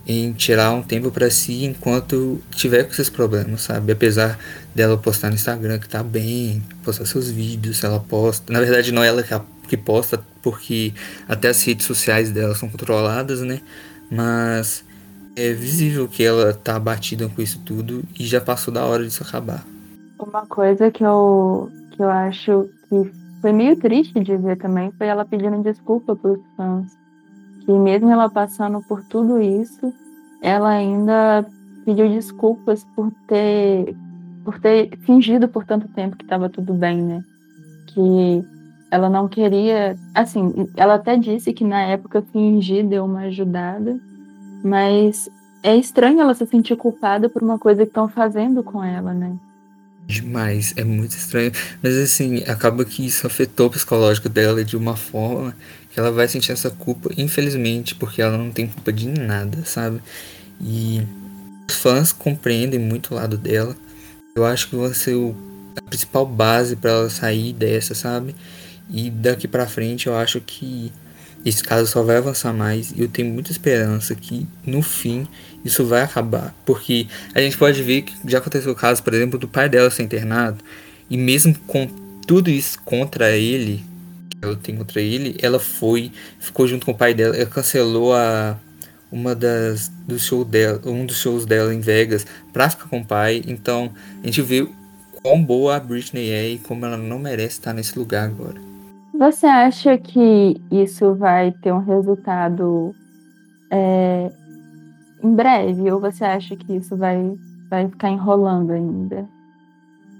[0.06, 3.94] em tirar um tempo para si enquanto tiver com esses problemas, sabe?
[3.94, 4.38] Apesar
[4.76, 8.52] dela postar no Instagram que tá bem, postar seus vídeos, ela posta.
[8.52, 9.24] Na verdade, não é ela
[9.68, 10.94] que posta, porque
[11.28, 13.62] até as redes sociais dela são controladas, né?
[14.12, 14.84] Mas
[15.36, 19.24] é visível que ela tá abatida com isso tudo e já passou da hora disso
[19.24, 19.66] acabar.
[20.20, 25.08] Uma coisa que eu, que eu acho que foi meio triste de ver também foi
[25.08, 27.03] ela pedindo desculpa para os fãs.
[27.66, 29.94] Que mesmo ela passando por tudo isso,
[30.42, 31.46] ela ainda
[31.86, 33.96] pediu desculpas por ter
[34.44, 37.24] por ter fingido por tanto tempo que estava tudo bem, né?
[37.88, 38.44] Que
[38.92, 39.98] ela não queria.
[40.14, 44.00] Assim, ela até disse que na época fingir deu uma ajudada,
[44.64, 45.30] mas
[45.64, 49.36] é estranho ela se sentir culpada por uma coisa que estão fazendo com ela, né?
[50.06, 51.52] Demais, é muito estranho.
[51.82, 55.56] Mas assim, acaba que isso afetou o psicológico dela de uma forma
[55.94, 60.02] que ela vai sentir essa culpa, infelizmente, porque ela não tem culpa de nada, sabe?
[60.60, 61.06] E
[61.70, 63.76] os fãs compreendem muito o lado dela.
[64.36, 65.36] Eu acho que vai ser o,
[65.78, 68.36] a principal base para ela sair dessa, sabe?
[68.90, 70.92] E daqui para frente eu acho que
[71.46, 75.28] esse caso só vai avançar mais e eu tenho muita esperança que no fim
[75.64, 76.56] isso vai acabar.
[76.66, 79.92] Porque a gente pode ver que já aconteceu o caso, por exemplo, do pai dela
[79.92, 80.64] ser internado
[81.08, 81.86] e mesmo com
[82.26, 83.84] tudo isso contra ele,
[84.44, 88.58] ela tem contra ele, ela foi, ficou junto com o pai dela, ela cancelou a
[89.12, 93.06] uma das do show dela, um dos shows dela em Vegas para ficar com o
[93.06, 93.44] pai.
[93.48, 93.92] Então,
[94.22, 94.68] a gente vê
[95.22, 98.60] quão boa a Britney é e como ela não merece estar nesse lugar agora.
[99.14, 102.96] Você acha que isso vai ter um resultado
[103.70, 104.32] é,
[105.24, 105.92] em breve?
[105.92, 107.38] Ou você acha que isso vai,
[107.70, 109.30] vai ficar enrolando ainda?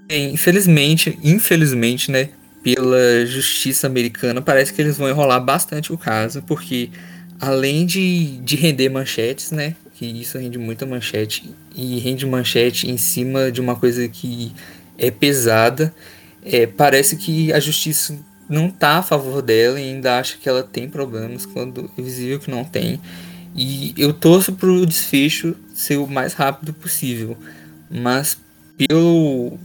[0.08, 2.30] É, infelizmente, infelizmente, né?
[2.64, 6.90] Pela justiça americana, parece que eles vão enrolar bastante o caso, porque
[7.40, 9.76] além de, de render manchetes, né?
[9.94, 14.54] Que isso rende muita manchete, e rende manchete em cima de uma coisa que
[14.98, 15.94] é pesada,
[16.44, 18.18] é, parece que a justiça
[18.50, 22.40] não tá a favor dela e ainda acha que ela tem problemas quando é visível
[22.40, 23.00] que não tem.
[23.56, 27.38] E eu torço pro desfecho ser o mais rápido possível,
[27.90, 28.38] mas
[28.78, 29.58] pelo,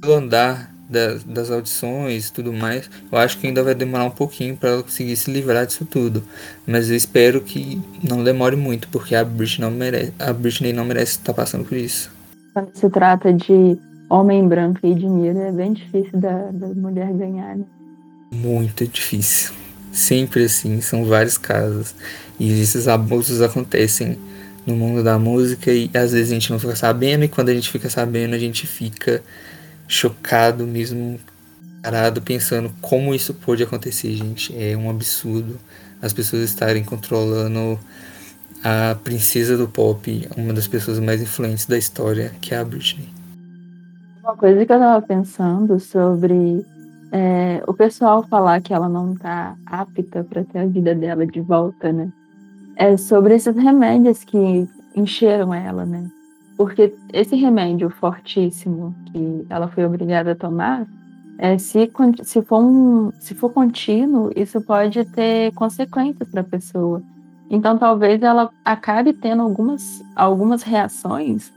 [0.00, 4.10] pelo andar das, das audições e tudo mais, eu acho que ainda vai demorar um
[4.10, 6.22] pouquinho para ela conseguir se livrar disso tudo.
[6.66, 10.84] Mas eu espero que não demore muito, porque a Britney não merece, a Britney não
[10.84, 12.10] merece estar passando por isso.
[12.54, 13.78] Quando se trata de
[14.08, 17.64] homem branco e dinheiro, é bem difícil da, da mulher ganhar, né?
[18.30, 19.52] muito difícil.
[19.92, 21.94] Sempre assim, são vários casos.
[22.38, 24.18] E esses abusos acontecem
[24.66, 27.54] no mundo da música e às vezes a gente não fica sabendo, e quando a
[27.54, 29.22] gente fica sabendo, a gente fica
[29.88, 31.18] chocado mesmo,
[31.82, 34.56] parado, pensando como isso pode acontecer, gente.
[34.56, 35.58] É um absurdo
[36.00, 37.78] as pessoas estarem controlando
[38.62, 43.08] a princesa do pop, uma das pessoas mais influentes da história, que é a Britney.
[44.22, 46.64] Uma coisa que eu tava pensando sobre
[47.12, 51.40] é, o pessoal falar que ela não está apta para ter a vida dela de
[51.40, 52.10] volta, né?
[52.76, 56.10] É sobre esses remédios que encheram ela, né?
[56.56, 60.86] Porque esse remédio fortíssimo que ela foi obrigada a tomar,
[61.38, 61.90] é, se,
[62.22, 67.02] se, for um, se for contínuo, isso pode ter consequências para a pessoa.
[67.50, 71.52] Então, talvez ela acabe tendo algumas, algumas reações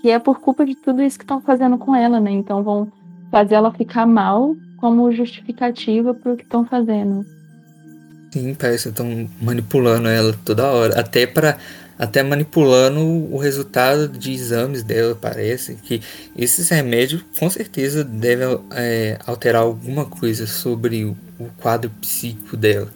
[0.00, 2.30] que é por culpa de tudo isso que estão fazendo com ela, né?
[2.30, 2.92] Então, vão
[3.30, 7.24] fazer ela ficar mal como justificativa para o que estão fazendo.
[8.30, 11.00] Sim, parece que estão manipulando ela toda hora.
[11.00, 11.56] Até para
[11.98, 16.00] até manipulando o resultado de exames dela, parece que
[16.36, 22.92] esses remédios com certeza devem é, alterar alguma coisa sobre o, o quadro psíquico dela.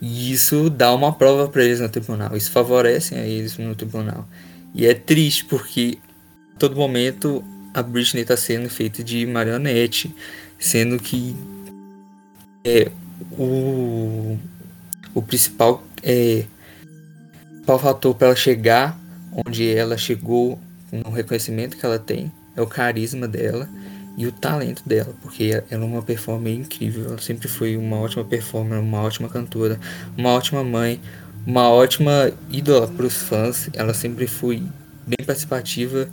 [0.00, 4.26] E isso dá uma prova para eles no tribunal, isso favorece a eles no tribunal.
[4.74, 5.98] E é triste porque
[6.54, 10.14] a todo momento a Britney está sendo feita de marionete,
[10.58, 11.36] sendo que
[12.64, 12.90] é,
[13.32, 14.38] o,
[15.14, 16.44] o principal é,
[17.70, 18.98] principal fator para ela chegar
[19.32, 20.58] onde ela chegou,
[20.90, 23.68] no reconhecimento que ela tem, é o carisma dela
[24.16, 27.06] e o talento dela, porque ela é uma performer incrível.
[27.06, 29.78] Ela sempre foi uma ótima performer, uma ótima cantora,
[30.16, 31.00] uma ótima mãe,
[31.46, 33.70] uma ótima ídola para os fãs.
[33.72, 34.64] Ela sempre foi
[35.06, 36.08] bem participativa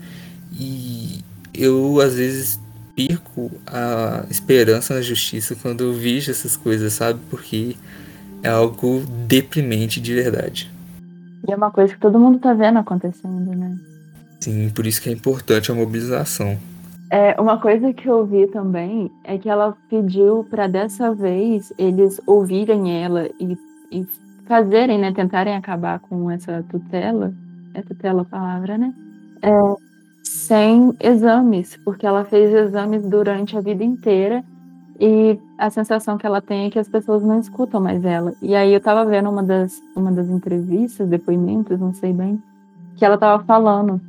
[0.53, 1.23] e
[1.55, 2.59] eu às vezes
[2.95, 7.19] perco a esperança na justiça quando eu vejo essas coisas, sabe?
[7.31, 7.75] Porque
[8.43, 10.76] é algo deprimente de verdade.
[11.47, 13.77] E é uma coisa que todo mundo tá vendo acontecendo, né?
[14.41, 16.57] Sim, por isso que é importante a mobilização.
[17.09, 22.19] É, uma coisa que eu vi também é que ela pediu para dessa vez eles
[22.27, 23.57] ouvirem ela e,
[23.91, 24.05] e
[24.45, 27.33] fazerem, né, tentarem acabar com essa tutela,
[27.73, 28.93] é tutela a palavra, né?
[29.41, 29.49] É,
[30.23, 34.43] sem exames, porque ela fez exames durante a vida inteira
[34.99, 38.33] e a sensação que ela tem é que as pessoas não escutam mais ela.
[38.41, 42.41] E aí eu tava vendo uma das, uma das entrevistas, depoimentos, não sei bem,
[42.95, 44.01] que ela tava falando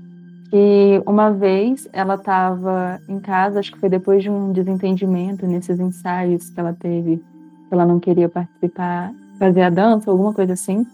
[0.50, 5.78] que uma vez ela tava em casa, acho que foi depois de um desentendimento nesses
[5.78, 10.86] ensaios que ela teve, que ela não queria participar, fazer a dança, alguma coisa assim.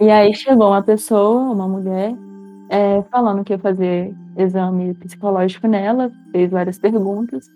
[0.00, 2.14] E aí chegou uma pessoa, uma mulher,
[2.68, 7.48] é, falando que ia fazer exame psicológico nela, fez várias perguntas.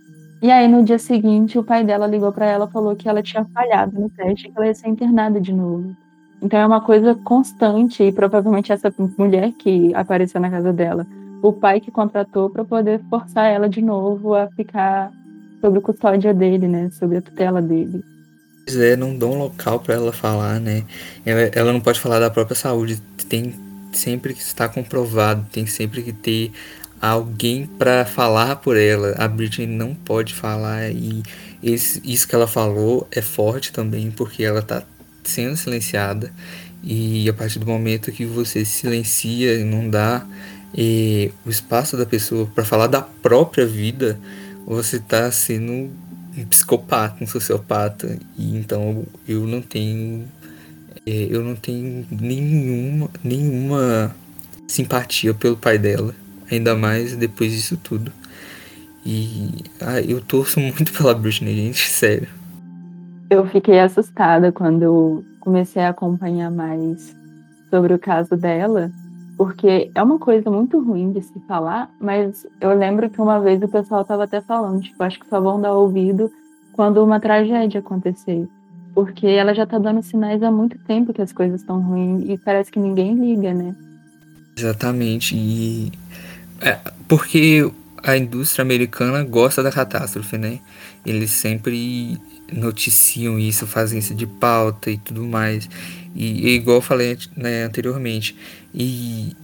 [0.42, 3.44] E aí, no dia seguinte, o pai dela ligou para ela falou que ela tinha
[3.52, 5.94] falhado no teste e que ela ia ser internada de novo.
[6.40, 11.06] Então é uma coisa constante e provavelmente essa mulher que apareceu na casa dela,
[11.42, 15.12] o pai que contratou para poder forçar ela de novo a ficar
[15.60, 18.02] sob custódia dele, né, sob a tutela dele.
[18.64, 20.84] Pois é, não dão um local para ela falar, né?
[21.26, 23.52] Ela, ela não pode falar da própria saúde, tem
[23.92, 26.52] sempre que estar comprovado, tem sempre que ter
[27.00, 29.14] alguém para falar por ela.
[29.16, 31.22] A Britney não pode falar e
[31.62, 34.82] esse, isso que ela falou é forte também porque ela tá
[35.24, 36.32] sendo silenciada.
[36.82, 40.26] E a partir do momento que você silencia e não dá
[40.74, 44.18] e, o espaço da pessoa para falar da própria vida,
[44.66, 48.18] você está sendo um psicopata, um sociopata.
[48.38, 50.26] E então eu não tenho
[51.06, 54.14] é, eu não tenho nenhuma nenhuma
[54.68, 56.14] simpatia pelo pai dela
[56.50, 58.12] ainda mais depois disso tudo.
[59.04, 62.28] E ah, eu torço muito pela Britney, gente, sério.
[63.28, 67.16] Eu fiquei assustada quando eu comecei a acompanhar mais
[67.70, 68.90] sobre o caso dela,
[69.36, 73.62] porque é uma coisa muito ruim de se falar, mas eu lembro que uma vez
[73.62, 76.30] o pessoal estava até falando, tipo, acho que só vão dar ouvido
[76.72, 78.48] quando uma tragédia acontecer.
[78.92, 82.36] Porque ela já tá dando sinais há muito tempo que as coisas estão ruins e
[82.36, 83.74] parece que ninguém liga, né?
[84.58, 85.36] Exatamente.
[85.36, 85.92] E
[86.60, 87.70] é, porque
[88.02, 90.60] a indústria americana gosta da catástrofe, né?
[91.04, 92.18] Eles sempre
[92.52, 95.68] noticiam isso, fazem isso de pauta e tudo mais.
[96.14, 98.36] E, e igual eu falei né, anteriormente,
[98.74, 99.36] e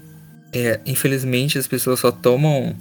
[0.53, 2.75] é, infelizmente as pessoas só tomam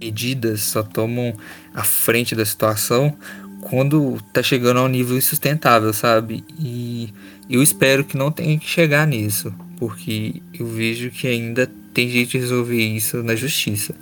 [0.00, 1.36] medidas, só tomam
[1.74, 3.16] a frente da situação
[3.60, 6.42] quando tá chegando a um nível insustentável, sabe?
[6.58, 7.12] E
[7.48, 12.30] eu espero que não tenha que chegar nisso, porque eu vejo que ainda tem jeito
[12.30, 13.94] de resolver isso na justiça.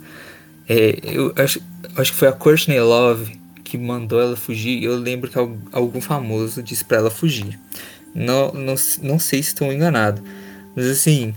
[0.67, 1.61] É, eu acho,
[1.95, 4.83] acho que foi a Courtney Love que mandou ela fugir.
[4.83, 5.37] Eu lembro que
[5.71, 7.59] algum famoso disse para ela fugir.
[8.13, 10.21] Não, não, não sei se estou enganado.
[10.75, 11.33] Mas assim,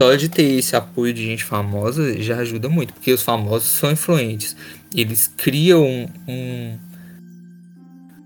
[0.00, 3.90] só de ter esse apoio de gente famosa já ajuda muito, porque os famosos são
[3.90, 4.56] influentes.
[4.94, 6.78] Eles criam um, um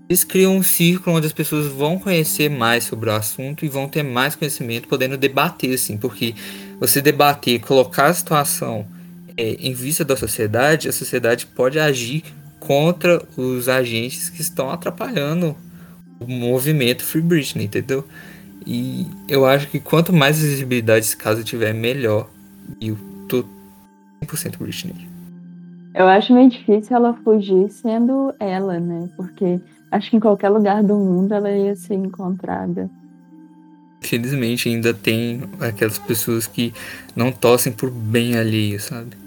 [0.09, 3.87] eles criam um círculo onde as pessoas vão conhecer mais sobre o assunto e vão
[3.87, 6.33] ter mais conhecimento, podendo debater, assim, porque
[6.79, 8.87] você debater, colocar a situação
[9.37, 12.23] é, em vista da sociedade, a sociedade pode agir
[12.59, 15.55] contra os agentes que estão atrapalhando
[16.19, 18.03] o movimento Free Britney, entendeu?
[18.65, 22.27] E eu acho que quanto mais visibilidade esse caso tiver, melhor.
[22.81, 22.97] E eu
[23.27, 23.45] tô
[24.25, 25.07] 100% Britney.
[25.93, 29.07] Eu acho meio difícil ela fugir sendo ela, né?
[29.15, 29.59] Porque
[29.91, 32.89] acho que em qualquer lugar do mundo ela ia ser encontrada.
[34.01, 36.73] Infelizmente ainda tem aquelas pessoas que
[37.15, 39.17] não torcem por bem alheio, sabe?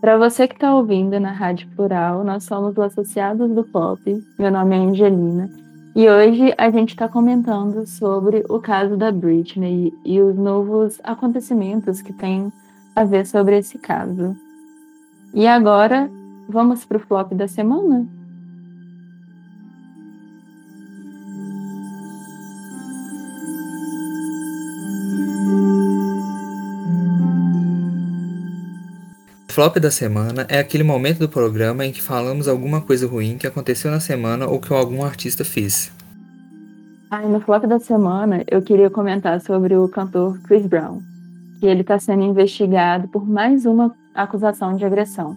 [0.00, 4.00] Para você que está ouvindo na Rádio Plural, nós somos os Associados do Pop.
[4.38, 5.50] Meu nome é Angelina.
[5.96, 12.02] E hoje a gente está comentando sobre o caso da Britney e os novos acontecimentos
[12.02, 12.52] que tem
[12.94, 14.36] a ver sobre esse caso.
[15.32, 16.10] E agora,
[16.48, 18.06] vamos para o flop da semana?
[29.54, 33.46] Flop da semana é aquele momento do programa em que falamos alguma coisa ruim que
[33.46, 35.92] aconteceu na semana ou que algum artista fez.
[37.08, 41.00] Ah, no flop da semana eu queria comentar sobre o cantor Chris Brown,
[41.60, 45.36] que ele está sendo investigado por mais uma acusação de agressão.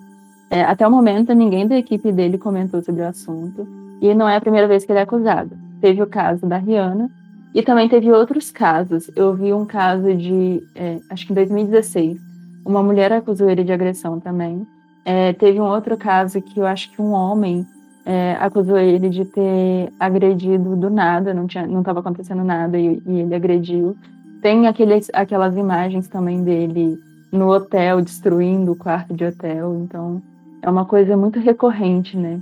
[0.49, 3.67] É, até o momento ninguém da equipe dele comentou sobre o assunto
[4.01, 5.55] e não é a primeira vez que ele é acusado.
[5.79, 7.07] Teve o caso da Rihanna
[7.53, 9.11] e também teve outros casos.
[9.15, 12.26] Eu vi um caso de, é, acho que em 2016,
[12.67, 14.67] uma mulher acusou ele de agressão também.
[15.05, 17.65] É, teve um outro caso que eu acho que um homem
[18.05, 23.01] é, acusou ele de ter agredido do nada, não tinha, não estava acontecendo nada e,
[23.05, 23.95] e, ele agrediu.
[24.41, 26.99] Tem aqueles, aquelas imagens também dele
[27.31, 30.21] no hotel destruindo o quarto de hotel, então
[30.61, 32.41] é uma coisa muito recorrente, né?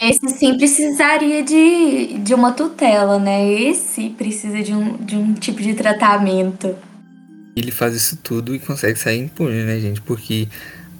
[0.00, 3.50] Esse sim precisaria de, de uma tutela, né?
[3.50, 6.74] Esse precisa de um, de um tipo de tratamento
[7.56, 10.00] ele faz isso tudo e consegue sair impune, né, gente?
[10.02, 10.46] Porque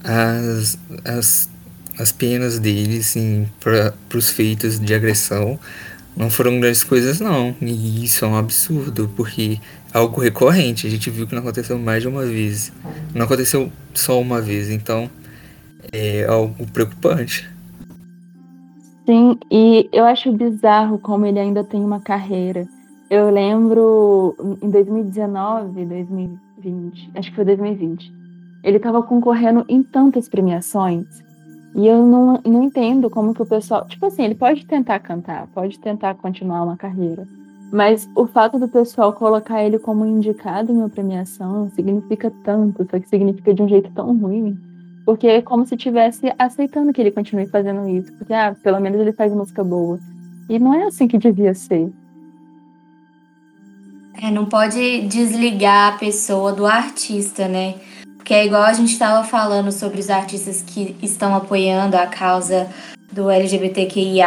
[0.02, 1.50] as, as,
[1.98, 5.60] as penas dele, assim, para os feitos de agressão
[6.16, 7.54] não foram grandes coisas, não.
[7.60, 9.60] E isso é um absurdo, porque
[9.92, 10.86] é algo recorrente.
[10.86, 12.72] A gente viu que não aconteceu mais de uma vez.
[13.14, 15.10] Não aconteceu só uma vez, então
[15.92, 17.48] é algo preocupante.
[19.04, 22.66] Sim, e eu acho bizarro como ele ainda tem uma carreira.
[23.08, 26.40] Eu lembro em 2019, 2020,
[26.70, 28.12] 2020, acho que foi 2020.
[28.62, 31.06] Ele estava concorrendo em tantas premiações
[31.74, 33.86] e eu não, não entendo como que o pessoal.
[33.86, 37.26] Tipo assim, ele pode tentar cantar, pode tentar continuar uma carreira,
[37.72, 42.98] mas o fato do pessoal colocar ele como indicado em uma premiação significa tanto, só
[42.98, 44.58] que significa de um jeito tão ruim.
[45.04, 48.12] Porque é como se estivesse aceitando que ele continue fazendo isso.
[48.14, 50.00] Porque, ah, pelo menos ele faz música boa.
[50.48, 51.92] E não é assim que devia ser.
[54.22, 57.74] É, não pode desligar a pessoa do artista, né?
[58.16, 62.68] Porque é igual a gente estava falando sobre os artistas que estão apoiando a causa
[63.12, 64.26] do LGBTQIA,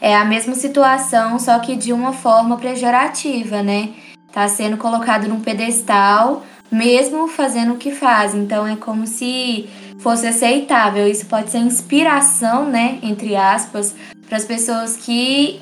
[0.00, 3.90] é a mesma situação, só que de uma forma pejorativa, né?
[4.32, 8.34] Tá sendo colocado num pedestal, mesmo fazendo o que faz.
[8.34, 11.06] Então é como se fosse aceitável.
[11.06, 12.98] Isso pode ser inspiração, né?
[13.02, 13.94] Entre aspas,
[14.26, 15.60] para as pessoas que,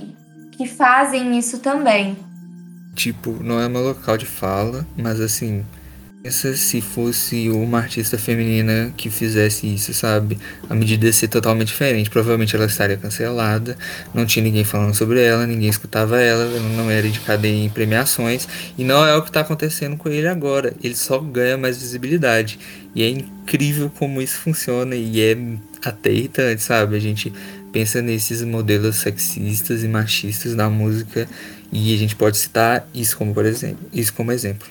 [0.53, 2.17] que fazem isso também.
[2.95, 5.65] Tipo, não é meu local de fala, mas assim,
[6.23, 10.39] pensa se fosse uma artista feminina que fizesse isso, sabe?
[10.69, 12.11] A medida ia ser totalmente diferente.
[12.11, 13.77] Provavelmente ela estaria cancelada,
[14.13, 18.47] não tinha ninguém falando sobre ela, ninguém escutava ela, ela não era indicada em premiações.
[18.77, 20.75] E não é o que está acontecendo com ele agora.
[20.83, 22.59] Ele só ganha mais visibilidade.
[22.95, 25.39] E é incrível como isso funciona e é
[25.83, 26.97] até irritante, sabe?
[26.97, 27.33] A gente
[27.73, 31.27] pensa nesses modelos sexistas e machistas da música
[31.73, 34.69] e a gente pode citar isso como por exemplo, isso como exemplo.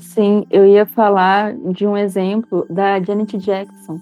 [0.00, 4.00] Sim, eu ia falar de um exemplo da Janet Jackson,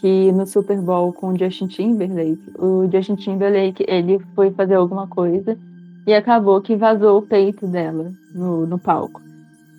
[0.00, 5.06] que no Super Bowl com o Justin Timberlake, o Justin Timberlake ele foi fazer alguma
[5.06, 5.58] coisa
[6.06, 9.20] e acabou que vazou o peito dela no, no palco.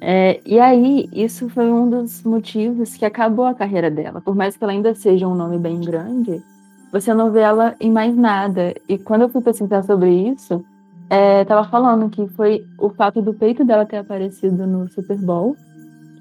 [0.01, 4.21] É, e aí, isso foi um dos motivos que acabou a carreira dela.
[4.21, 6.41] Por mais que ela ainda seja um nome bem grande,
[6.91, 8.73] você não vê ela em mais nada.
[8.87, 10.63] E quando eu fui pesquisar sobre isso,
[11.09, 15.55] é, tava falando que foi o fato do peito dela ter aparecido no Super Bowl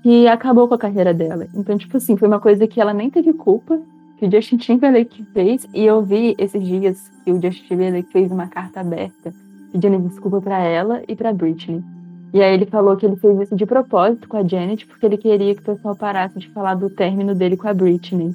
[0.03, 1.47] que acabou com a carreira dela.
[1.55, 3.79] Então, tipo assim, foi uma coisa que ela nem teve culpa,
[4.17, 8.31] que o Justin Timberlake fez, e eu vi esses dias que o Justin Timberlake fez
[8.31, 9.33] uma carta aberta
[9.73, 11.83] pedindo desculpa para ela e para Britney.
[12.33, 15.17] E aí ele falou que ele fez isso de propósito com a Janet, porque ele
[15.17, 18.35] queria que o pessoal parasse de falar do término dele com a Britney.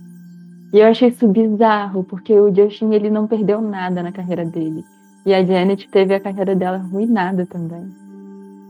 [0.73, 4.83] E eu achei isso bizarro, porque o Justin ele não perdeu nada na carreira dele.
[5.25, 7.85] E a Janet teve a carreira dela arruinada também.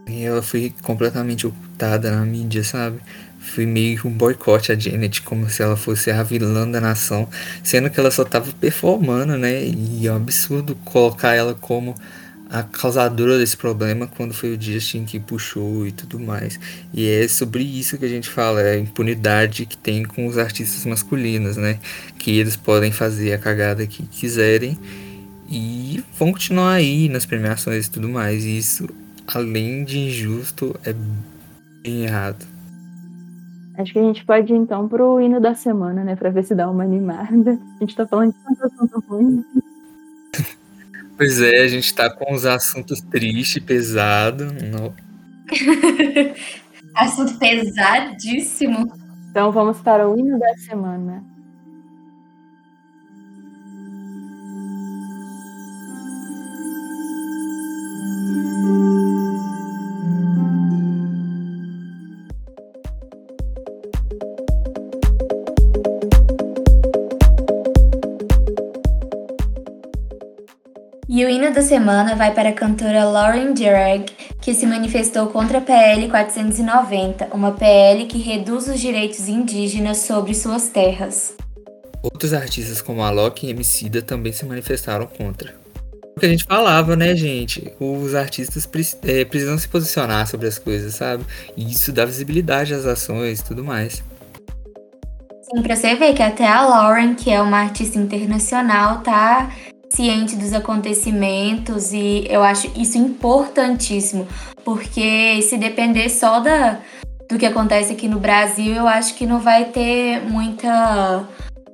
[0.07, 2.99] E ela foi completamente ocultada na mídia, sabe?
[3.39, 7.27] Foi meio que um boicote a Janet, como se ela fosse a vilã da nação,
[7.63, 9.63] sendo que ela só tava performando, né?
[9.65, 11.95] E é um absurdo colocar ela como
[12.49, 16.59] a causadora desse problema quando foi o Justin que puxou e tudo mais.
[16.93, 20.37] E é sobre isso que a gente fala, é a impunidade que tem com os
[20.37, 21.79] artistas masculinos, né?
[22.19, 24.77] Que eles podem fazer a cagada que quiserem
[25.53, 28.43] e vão continuar aí nas premiações e tudo mais.
[28.43, 28.89] E isso,
[29.27, 30.93] além de injusto, é
[31.83, 32.43] bem errado.
[33.77, 36.15] Acho que a gente pode ir então pro hino da semana, né?
[36.15, 37.59] Pra ver se dá uma animada.
[37.77, 39.45] A gente tá falando de tanto assunto ruim.
[41.15, 44.51] Pois é, a gente tá com os assuntos tristes, pesados.
[46.95, 48.91] Assunto pesadíssimo.
[49.29, 51.23] Então vamos para o hino da semana.
[71.23, 74.03] E o hino da semana vai para a cantora Lauren Gerag,
[74.41, 80.33] que se manifestou contra a PL 490, uma PL que reduz os direitos indígenas sobre
[80.33, 81.33] suas terras.
[82.03, 85.55] Outros artistas como Alok e Emicida também se manifestaram contra.
[86.13, 87.73] O que a gente falava, né, gente?
[87.79, 88.67] Os artistas
[89.03, 91.23] é, precisam se posicionar sobre as coisas, sabe?
[91.55, 94.03] E isso dá visibilidade às ações e tudo mais.
[95.41, 99.49] Sim, pra você ver que até a Lauren, que é uma artista internacional, tá
[99.95, 104.27] ciente dos acontecimentos e eu acho isso importantíssimo,
[104.65, 106.79] porque se depender só da,
[107.29, 111.27] do que acontece aqui no Brasil, eu acho que não vai ter muita,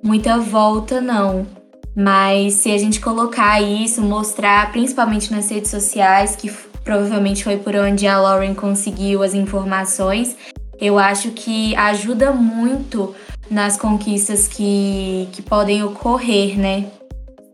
[0.03, 1.47] muita volta, não.
[1.95, 6.51] Mas se a gente colocar isso, mostrar, principalmente nas redes sociais, que
[6.83, 10.35] provavelmente foi por onde a Lauren conseguiu as informações,
[10.79, 13.15] eu acho que ajuda muito
[13.49, 16.85] nas conquistas que, que podem ocorrer, né?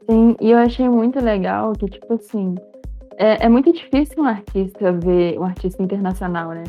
[0.10, 2.56] Sim, e eu achei muito legal que, tipo assim,
[3.18, 6.64] é, é muito difícil um artista ver, um artista internacional, né?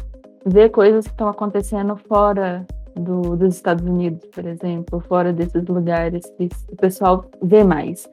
[0.44, 2.64] Ver coisas que estão acontecendo fora
[2.94, 8.08] do, dos Estados Unidos, por exemplo, fora desses lugares que o pessoal vê mais.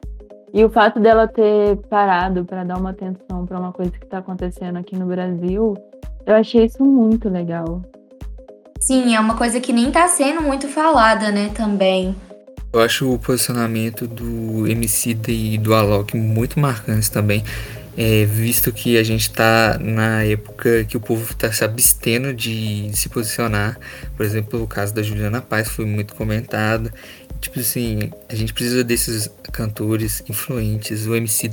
[0.52, 4.18] E o fato dela ter parado para dar uma atenção para uma coisa que está
[4.18, 5.74] acontecendo aqui no Brasil,
[6.26, 7.82] eu achei isso muito legal.
[8.78, 12.14] Sim, é uma coisa que nem está sendo muito falada, né, também.
[12.74, 17.44] Eu acho o posicionamento do MC e do Alok muito marcantes também.
[17.96, 22.88] É, visto que a gente está na época que o povo está se abstendo de,
[22.88, 23.78] de, se posicionar.
[24.16, 26.92] Por exemplo, o caso da Juliana Paz foi muito comentado.
[27.40, 31.06] Tipo assim, a gente precisa desses cantores influentes.
[31.06, 31.48] O MC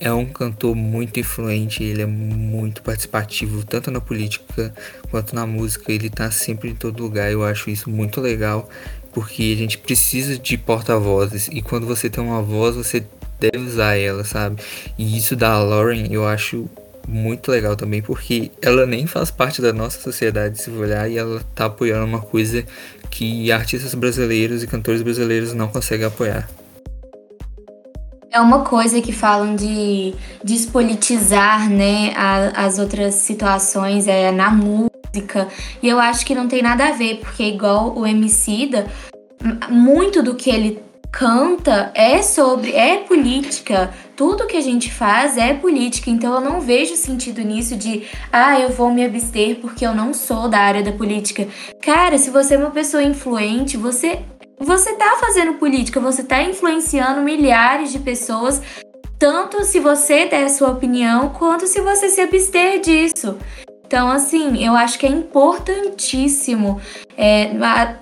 [0.00, 4.74] é um cantor muito influente, ele é muito participativo, tanto na política
[5.12, 5.92] quanto na música.
[5.92, 7.30] Ele está sempre em todo lugar.
[7.30, 8.68] Eu acho isso muito legal
[9.16, 13.02] porque a gente precisa de porta-vozes e quando você tem uma voz, você
[13.40, 14.60] deve usar ela, sabe?
[14.98, 16.68] E isso da Lauren eu acho
[17.08, 21.40] muito legal também, porque ela nem faz parte da nossa sociedade, se olhar, e ela
[21.54, 22.62] tá apoiando uma coisa
[23.08, 26.46] que artistas brasileiros e cantores brasileiros não conseguem apoiar.
[28.30, 30.12] É uma coisa que falam de
[30.44, 32.12] despolitizar, né,
[32.54, 35.48] as outras situações é, na música música.
[35.82, 38.86] E eu acho que não tem nada a ver, porque igual o Emicida,
[39.68, 43.92] muito do que ele canta é sobre é política.
[44.14, 48.02] Tudo que a gente faz é política, então eu não vejo sentido nisso de
[48.32, 51.46] ah, eu vou me abster porque eu não sou da área da política.
[51.80, 54.20] Cara, se você é uma pessoa influente, você
[54.58, 58.62] você tá fazendo política, você tá influenciando milhares de pessoas,
[59.18, 63.36] tanto se você der a sua opinião, quanto se você se abster disso.
[63.86, 66.80] Então, assim, eu acho que é importantíssimo,
[67.16, 67.52] é,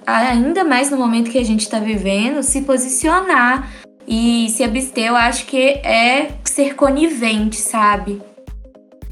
[0.07, 3.71] ainda mais no momento que a gente está vivendo, se posicionar
[4.09, 5.09] e se abster.
[5.09, 8.21] Eu acho que é ser conivente, sabe?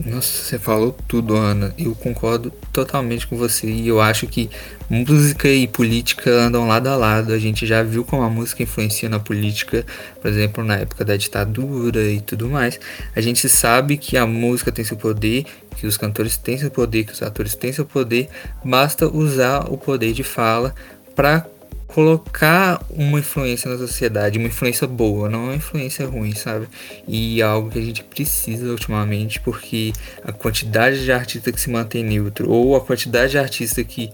[0.05, 1.73] Nossa, você falou tudo, Ana.
[1.79, 3.69] Eu concordo totalmente com você.
[3.69, 4.51] E eu acho que
[4.91, 7.33] música e política andam lado a lado.
[7.33, 9.87] A gente já viu como a música influencia na política,
[10.21, 12.81] por exemplo, na época da ditadura e tudo mais.
[13.15, 15.45] A gente sabe que a música tem seu poder,
[15.77, 18.29] que os cantores têm seu poder, que os atores têm seu poder.
[18.65, 20.75] Basta usar o poder de fala
[21.15, 21.47] para
[21.93, 26.67] colocar uma influência na sociedade, uma influência boa, não uma influência ruim, sabe?
[27.07, 29.93] E é algo que a gente precisa ultimamente, porque
[30.25, 34.11] a quantidade de artistas que se mantém neutro, ou a quantidade de artistas que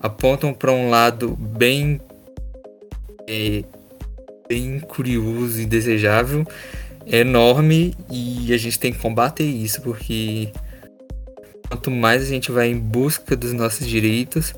[0.00, 2.00] apontam para um lado bem,
[3.28, 3.62] é,
[4.48, 6.44] bem curioso e desejável,
[7.06, 10.52] é enorme e a gente tem que combater isso, porque
[11.68, 14.52] quanto mais a gente vai em busca dos nossos direitos,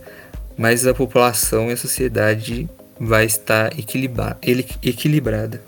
[0.63, 4.39] mais a população e a sociedade vai estar equilibra
[4.81, 5.61] equilibrada.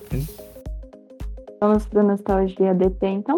[1.60, 3.36] Vamos para nostalgia DT então?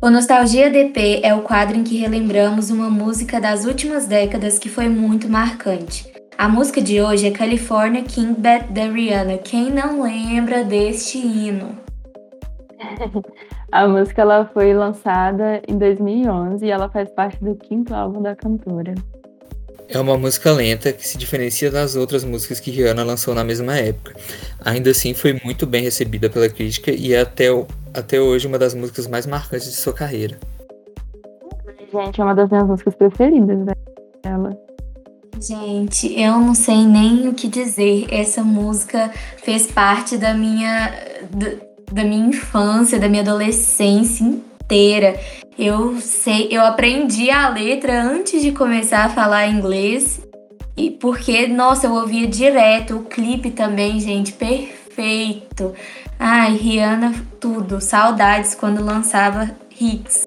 [0.00, 4.70] O Nostalgia DP é o quadro em que relembramos uma música das últimas décadas que
[4.70, 6.10] foi muito marcante.
[6.38, 9.36] A música de hoje é California King Bad da Rihanna.
[9.38, 11.85] Quem não lembra deste hino?
[13.72, 18.34] A música ela foi lançada em 2011 e ela faz parte do quinto álbum da
[18.34, 18.94] cantora.
[19.88, 23.76] É uma música lenta que se diferencia das outras músicas que Rihanna lançou na mesma
[23.76, 24.14] época.
[24.64, 27.46] Ainda assim, foi muito bem recebida pela crítica e é até,
[27.94, 30.38] até hoje uma das músicas mais marcantes de sua carreira.
[31.92, 33.58] Gente, é uma das minhas músicas preferidas
[34.22, 34.58] dela.
[35.40, 38.06] Gente, eu não sei nem o que dizer.
[38.10, 40.92] Essa música fez parte da minha,
[41.92, 45.18] da minha infância, da minha adolescência inteira.
[45.58, 50.20] Eu sei, eu aprendi a letra antes de começar a falar inglês.
[50.76, 55.72] E porque, nossa, eu ouvia direto o clipe também, gente, perfeito.
[56.18, 57.80] Ai, Rihanna, tudo.
[57.80, 60.26] Saudades quando lançava hits.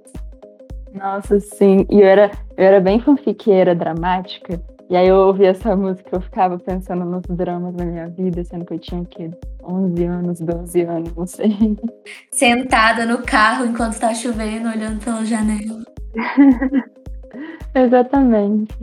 [0.94, 1.86] Nossa, sim.
[1.90, 4.60] E eu era, eu era bem fanfiqueira, dramática.
[4.90, 8.66] E aí eu ouvi essa música, eu ficava pensando nos dramas da minha vida, sendo
[8.66, 9.30] que eu tinha que
[9.70, 11.78] 11 anos, 12 anos, não sei.
[12.32, 15.84] Sentada no carro enquanto tá chovendo, olhando pela janela.
[17.76, 18.76] Exatamente.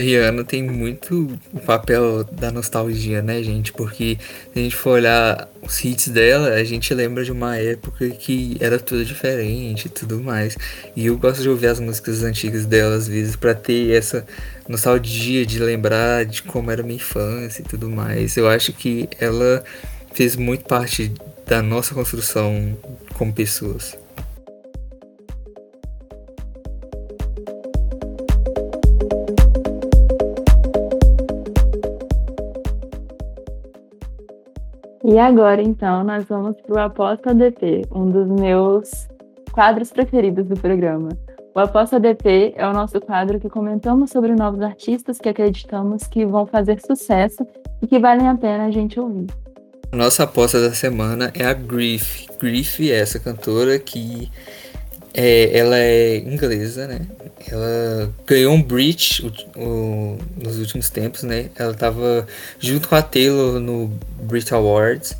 [0.00, 3.72] Rihanna tem muito o papel da nostalgia, né, gente?
[3.72, 4.18] Porque
[4.52, 8.56] se a gente for olhar os hits dela, a gente lembra de uma época que
[8.60, 10.56] era tudo diferente e tudo mais.
[10.96, 14.26] E eu gosto de ouvir as músicas antigas dela às vezes para ter essa
[14.68, 18.36] nostalgia de lembrar de como era minha infância e tudo mais.
[18.36, 19.62] Eu acho que ela
[20.12, 21.12] fez muito parte
[21.46, 22.76] da nossa construção
[23.16, 23.98] como pessoas.
[35.02, 39.08] E agora, então, nós vamos para o Aposta DP, um dos meus
[39.50, 41.08] quadros preferidos do programa.
[41.52, 46.24] O Aposta DP é o nosso quadro que comentamos sobre novos artistas que acreditamos que
[46.24, 47.44] vão fazer sucesso
[47.82, 49.26] e que valem a pena a gente ouvir.
[49.92, 52.28] Nossa aposta da semana é a Griff.
[52.38, 54.30] Griff é essa cantora que
[55.12, 57.06] é, ela é inglesa, né?
[57.50, 59.20] Ela ganhou um Brit
[60.36, 61.50] nos últimos tempos, né?
[61.56, 62.24] Ela tava
[62.60, 63.88] junto com a Taylor no
[64.22, 65.16] Brit Awards.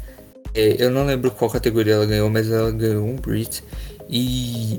[0.55, 3.65] É, eu não lembro qual categoria ela ganhou, mas ela ganhou um Brit.
[4.09, 4.79] E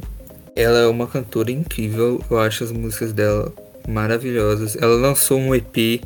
[0.56, 2.24] ela é uma cantora incrível.
[2.30, 3.52] Eu acho as músicas dela
[3.86, 4.78] maravilhosas.
[4.78, 6.02] Ela lançou um EP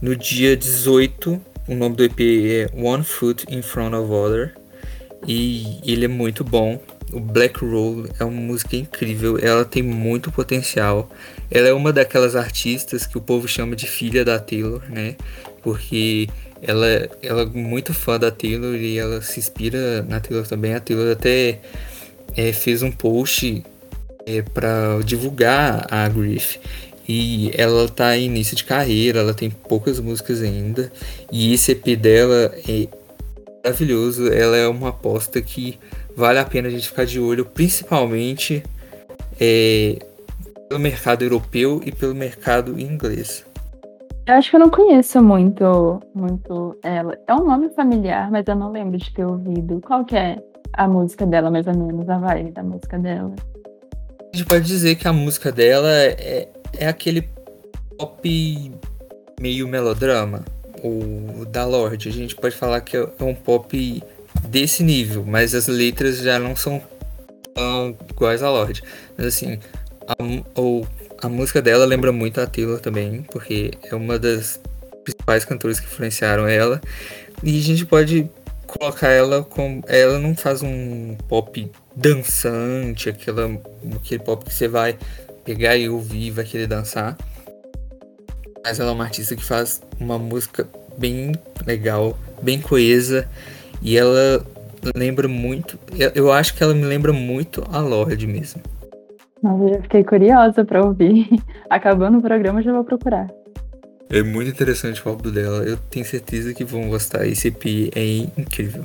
[0.00, 1.40] no dia 18.
[1.68, 4.54] O nome do EP é One Foot in Front of Other.
[5.26, 6.80] E ele é muito bom.
[7.12, 11.10] O Black Roll é uma música incrível, ela tem muito potencial.
[11.50, 15.16] Ela é uma daquelas artistas que o povo chama de filha da Taylor, né?
[15.62, 16.28] Porque
[16.62, 16.86] ela,
[17.22, 20.74] ela é muito fã da Taylor e ela se inspira na Taylor também.
[20.74, 21.60] A Taylor até
[22.36, 23.64] é, fez um post
[24.26, 26.58] é, para divulgar a Griff.
[27.08, 30.90] E ela tá em início de carreira, ela tem poucas músicas ainda.
[31.30, 32.88] E esse EP dela é
[33.64, 34.32] maravilhoso.
[34.32, 35.78] Ela é uma aposta que
[36.16, 38.62] vale a pena a gente ficar de olho, principalmente
[39.40, 39.98] é,
[40.68, 43.44] pelo mercado europeu e pelo mercado inglês.
[44.26, 47.16] Eu acho que eu não conheço muito, muito ela.
[47.28, 49.80] É um nome familiar, mas eu não lembro de ter ouvido.
[49.86, 50.36] Qual que é
[50.72, 53.32] a música dela, mais ou menos, a vibe da música dela?
[54.34, 56.48] A gente pode dizer que a música dela é,
[56.78, 57.22] é aquele
[57.98, 58.72] pop
[59.40, 60.44] meio melodrama,
[60.82, 62.08] o da Lorde.
[62.08, 64.02] A gente pode falar que é um pop
[64.44, 66.82] desse nível, mas as letras já não são
[67.54, 68.82] tão iguais a Lorde.
[69.16, 69.58] Mas assim,
[70.06, 70.14] a,
[70.54, 70.86] ou,
[71.20, 74.60] a música dela lembra muito a Taylor também, porque é uma das
[75.02, 76.80] principais cantoras que influenciaram ela.
[77.42, 78.30] E a gente pode
[78.66, 79.82] colocar ela como.
[79.86, 83.50] Ela não faz um pop dançante, aquela,
[83.94, 84.98] aquele pop que você vai
[85.46, 87.16] pegar e ouvir e vai querer dançar.
[88.64, 90.68] Mas ela é uma artista que faz uma música
[90.98, 91.32] bem
[91.64, 93.28] legal, bem coesa
[93.80, 94.44] e ela
[94.94, 95.78] lembra muito.
[96.14, 98.60] Eu acho que ela me lembra muito a Lorde mesmo.
[99.40, 101.28] Nossa, eu já fiquei curiosa para ouvir.
[101.70, 103.28] Acabando o programa, já vou procurar.
[104.10, 105.64] É muito interessante o álbum dela.
[105.64, 107.26] Eu tenho certeza que vão gostar.
[107.26, 108.84] Esse EP é incrível.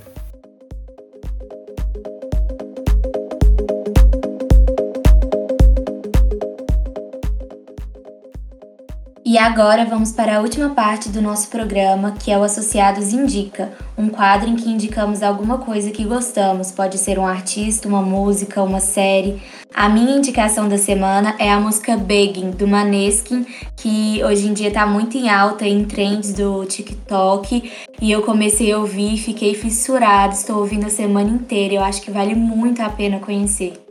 [9.31, 13.71] E agora vamos para a última parte do nosso programa, que é o Associados Indica,
[13.97, 16.69] um quadro em que indicamos alguma coisa que gostamos.
[16.73, 19.41] Pode ser um artista, uma música, uma série.
[19.73, 23.45] A minha indicação da semana é a música Begging, do Maneskin,
[23.77, 27.71] que hoje em dia está muito em alta em trends do TikTok.
[28.01, 31.75] E eu comecei a ouvir, fiquei fissurada, estou ouvindo a semana inteira.
[31.75, 33.81] Eu acho que vale muito a pena conhecer.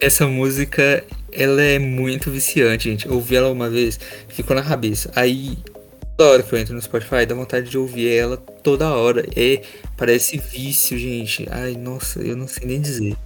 [0.00, 1.04] Essa música
[1.36, 3.06] ela é muito viciante, gente.
[3.06, 5.10] Eu ouvi ela uma vez, ficou na cabeça.
[5.14, 5.58] Aí,
[6.16, 9.26] toda hora que eu entro no Spotify, dá vontade de ouvir ela toda hora.
[9.36, 9.62] É,
[9.96, 11.46] parece vício, gente.
[11.50, 13.16] Ai, nossa, eu não sei nem dizer.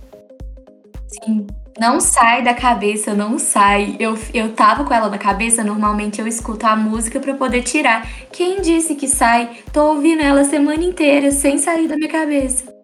[1.07, 1.47] Sim.
[1.79, 3.97] Não sai da cabeça, não sai.
[3.99, 8.07] Eu, eu tava com ela na cabeça, normalmente eu escuto a música para poder tirar.
[8.31, 9.59] Quem disse que sai?
[9.73, 12.80] Tô ouvindo ela a semana inteira sem sair da minha cabeça.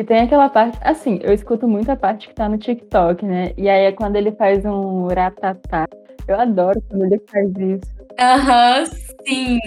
[0.00, 3.52] E tem aquela parte, assim, eu escuto muito a parte que tá no TikTok, né?
[3.54, 5.86] E aí é quando ele faz um ratatá.
[6.26, 7.92] Eu adoro quando ele faz isso.
[8.18, 8.86] Aham, uhum,
[9.26, 9.58] sim.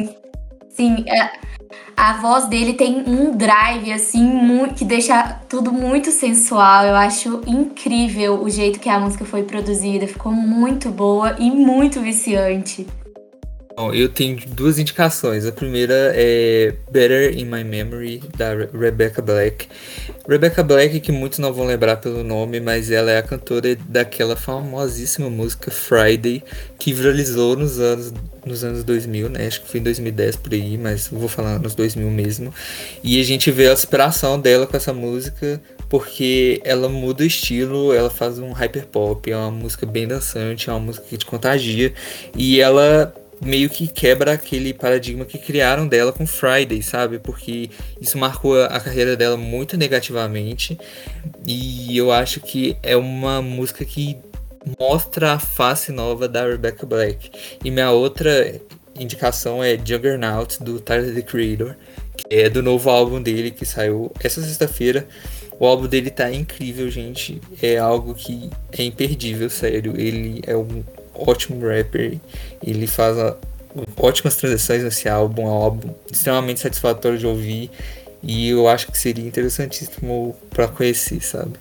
[0.69, 1.29] Sim, é,
[1.95, 6.83] a voz dele tem um drive, assim, muito, que deixa tudo muito sensual.
[6.83, 10.07] Eu acho incrível o jeito que a música foi produzida.
[10.07, 12.87] Ficou muito boa e muito viciante.
[13.75, 15.47] Bom, eu tenho duas indicações.
[15.47, 19.67] A primeira é Better in My Memory, da Rebecca Black.
[20.29, 24.35] Rebecca Black, que muitos não vão lembrar pelo nome, mas ela é a cantora daquela
[24.35, 26.43] famosíssima música Friday,
[26.77, 28.13] que viralizou nos anos,
[28.45, 29.47] nos anos 2000, né?
[29.47, 32.53] Acho que foi em 2010 por aí, mas vou falar nos 2000 mesmo.
[33.03, 35.59] E a gente vê a inspiração dela com essa música
[35.89, 40.73] porque ela muda o estilo, ela faz um hyperpop, é uma música bem dançante, é
[40.73, 41.93] uma música que te contagia
[42.35, 43.13] e ela
[43.43, 47.19] meio que quebra aquele paradigma que criaram dela com Friday, sabe?
[47.19, 47.69] Porque
[47.99, 50.77] isso marcou a carreira dela muito negativamente.
[51.45, 54.17] E eu acho que é uma música que
[54.79, 57.31] mostra a face nova da Rebecca Black.
[57.63, 58.59] E minha outra
[58.97, 61.75] indicação é Juggernaut, do Tyler The Creator,
[62.15, 65.07] que é do novo álbum dele que saiu essa sexta-feira.
[65.59, 67.41] O álbum dele tá incrível, gente.
[67.61, 69.93] É algo que é imperdível, sério.
[69.97, 70.83] Ele é um
[71.15, 72.19] ótimo rapper.
[72.61, 73.35] Ele faz a,
[73.97, 75.43] ótimas transições nesse álbum.
[75.43, 77.71] É um álbum extremamente satisfatório de ouvir.
[78.21, 81.53] E eu acho que seria interessantíssimo para conhecer, sabe?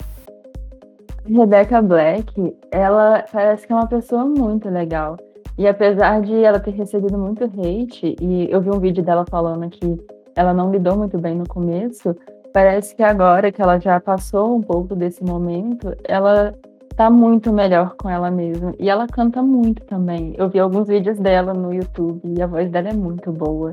[1.27, 5.17] Rebecca Black, ela parece que é uma pessoa muito legal.
[5.57, 9.69] E apesar de ela ter recebido muito hate, e eu vi um vídeo dela falando
[9.69, 10.01] que
[10.35, 12.17] ela não lidou muito bem no começo,
[12.53, 16.55] parece que agora que ela já passou um pouco desse momento, ela
[16.97, 18.75] tá muito melhor com ela mesma.
[18.79, 20.35] E ela canta muito também.
[20.37, 23.73] Eu vi alguns vídeos dela no YouTube e a voz dela é muito boa.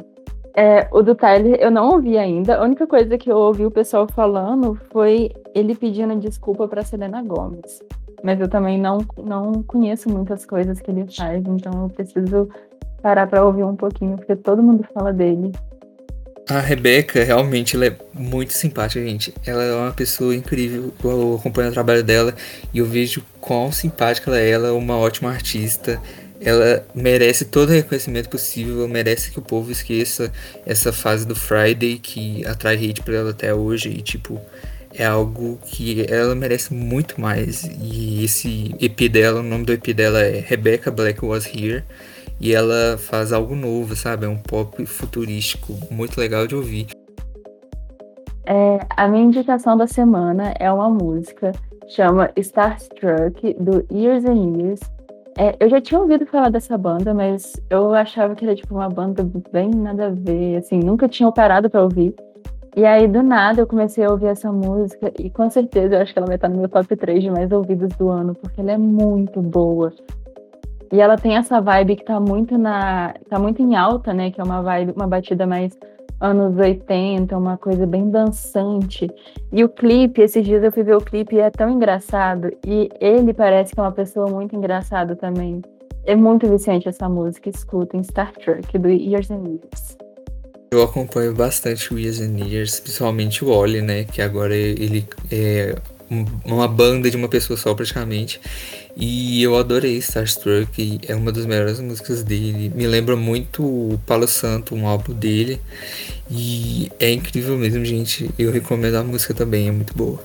[0.55, 2.57] É, o do Tyler eu não ouvi ainda.
[2.57, 7.21] A única coisa que eu ouvi o pessoal falando foi ele pedindo desculpa para Selena
[7.21, 7.81] Gomes.
[8.23, 12.49] Mas eu também não, não conheço muitas coisas que ele faz, então eu preciso
[13.01, 15.53] parar para ouvir um pouquinho, porque todo mundo fala dele.
[16.49, 19.31] A Rebeca, realmente, ela é muito simpática, gente.
[19.45, 20.91] Ela é uma pessoa incrível.
[21.03, 22.33] Eu acompanho o trabalho dela
[22.73, 24.49] e eu vejo quão simpática ela é.
[24.49, 26.01] Ela é uma ótima artista.
[26.41, 28.87] Ela merece todo o reconhecimento possível.
[28.87, 30.31] Merece que o povo esqueça
[30.65, 33.89] essa fase do Friday que atrai hate pra ela até hoje.
[33.89, 34.41] E, tipo,
[34.91, 37.63] é algo que ela merece muito mais.
[37.79, 41.83] E esse EP dela, o nome do EP dela é Rebecca Black Was Here
[42.39, 44.25] e ela faz algo novo, sabe?
[44.25, 46.87] É um pop futurístico, muito legal de ouvir.
[48.45, 51.51] É, a minha indicação da semana é uma música,
[51.87, 54.79] chama Starstruck, do Years and Years.
[55.37, 58.89] É, eu já tinha ouvido falar dessa banda, mas eu achava que era tipo uma
[58.89, 62.15] banda bem nada a ver, assim, nunca tinha parado para ouvir.
[62.75, 66.13] E aí, do nada, eu comecei a ouvir essa música e com certeza eu acho
[66.13, 68.71] que ela vai estar no meu top 3 de mais ouvidos do ano, porque ela
[68.71, 69.91] é muito boa.
[70.91, 73.13] E ela tem essa vibe que tá muito na.
[73.29, 74.31] tá muito em alta, né?
[74.31, 75.77] Que é uma vibe, uma batida mais
[76.19, 79.09] anos 80, uma coisa bem dançante.
[79.51, 82.51] E o clipe, esses dias eu fui ver o clipe e é tão engraçado.
[82.65, 85.61] E ele parece que é uma pessoa muito engraçada também.
[86.05, 87.49] É muito viciante essa música.
[87.49, 89.97] Escutem Star Trek, do Years and Years.
[90.71, 94.03] Eu acompanho bastante o Years and Years, principalmente o Oli, né?
[94.03, 95.75] Que agora ele é
[96.45, 98.41] uma banda de uma pessoa só praticamente.
[99.01, 102.69] E eu adorei Starstruck, é uma das melhores músicas dele.
[102.75, 105.61] Me lembra muito o Palo Santo, um álbum dele.
[106.29, 108.29] E é incrível mesmo, gente.
[108.37, 110.19] Eu recomendo a música também, é muito boa.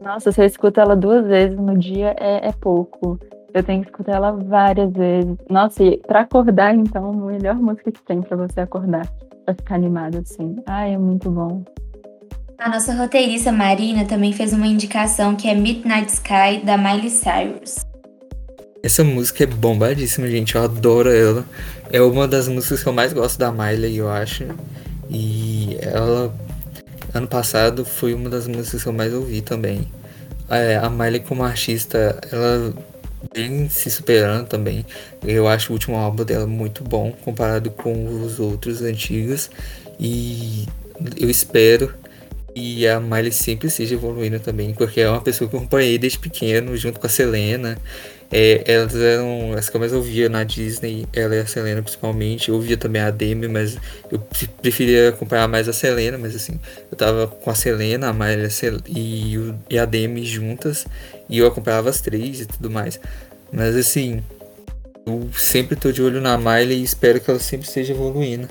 [0.00, 3.20] Nossa, se eu escuto ela duas vezes no dia é, é pouco.
[3.52, 5.36] Eu tenho que escutar ela várias vezes.
[5.50, 9.06] Nossa, e pra acordar, então, a melhor música que tem pra você acordar.
[9.44, 10.56] Pra ficar animado assim.
[10.66, 11.62] Ai, é muito bom.
[12.58, 17.84] A nossa roteirista Marina também fez uma indicação que é Midnight Sky, da Miley Cyrus.
[18.82, 20.54] Essa música é bombadíssima, gente.
[20.54, 21.44] Eu adoro ela.
[21.92, 24.44] É uma das músicas que eu mais gosto da Miley, eu acho.
[25.10, 26.34] E ela,
[27.12, 29.86] ano passado, foi uma das músicas que eu mais ouvi também.
[30.48, 32.72] É, a Miley como artista, ela
[33.34, 34.86] vem se superando também.
[35.22, 39.50] Eu acho o último álbum dela muito bom comparado com os outros antigos.
[40.00, 40.66] E
[41.18, 41.92] eu espero
[42.56, 46.18] que a Miley sempre esteja evoluindo também, porque é uma pessoa que eu acompanhei desde
[46.18, 47.76] pequeno, junto com a Selena.
[48.32, 52.48] É, elas eram as que eu mais ouvia na Disney, ela e a Selena principalmente.
[52.48, 53.76] Eu ouvia também a Demi, mas
[54.10, 54.18] eu
[54.62, 56.58] preferia acompanhar mais a Selena, mas assim,
[56.90, 58.48] eu tava com a Selena, a Miley
[58.88, 60.86] e, e a Demi juntas,
[61.28, 62.98] e eu acompanhava as três e tudo mais.
[63.52, 64.22] Mas assim,
[65.04, 68.48] eu sempre tô de olho na Miley e espero que ela sempre esteja evoluindo.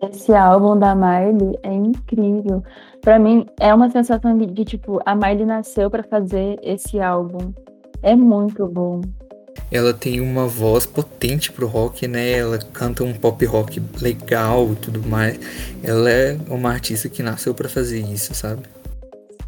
[0.00, 2.62] Esse álbum da Miley é incrível.
[3.00, 7.52] Para mim, é uma sensação de, de tipo, a Miley nasceu para fazer esse álbum.
[8.02, 9.00] É muito bom.
[9.70, 12.32] Ela tem uma voz potente pro rock, né?
[12.32, 15.38] Ela canta um pop rock legal e tudo mais.
[15.82, 18.62] Ela é uma artista que nasceu para fazer isso, sabe?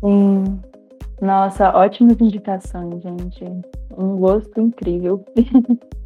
[0.01, 0.61] Sim.
[1.21, 3.45] Nossa, ótimas indicações, gente.
[3.97, 5.25] Um gosto incrível.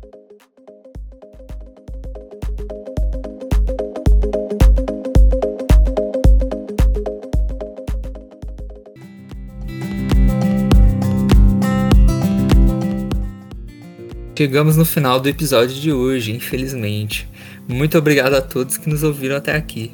[14.36, 17.28] Chegamos no final do episódio de hoje, infelizmente.
[17.69, 19.93] Muito obrigado a todos que nos ouviram até aqui.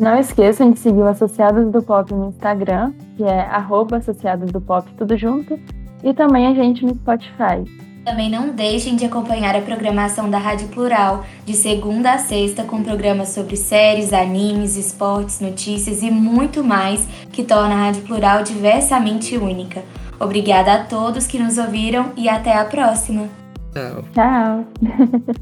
[0.00, 4.60] Não esqueçam de seguir o Associados do Pop no Instagram, que é arroba Associados do
[4.60, 5.60] Pop tudo junto,
[6.02, 7.62] e também a gente no Spotify.
[8.02, 12.82] Também não deixem de acompanhar a programação da Rádio Plural, de segunda a sexta, com
[12.82, 19.36] programas sobre séries, animes, esportes, notícias e muito mais, que torna a Rádio Plural diversamente
[19.36, 19.84] única.
[20.18, 23.41] Obrigada a todos que nos ouviram e até a próxima!
[23.72, 24.04] Ciao.
[24.12, 24.64] Ciao.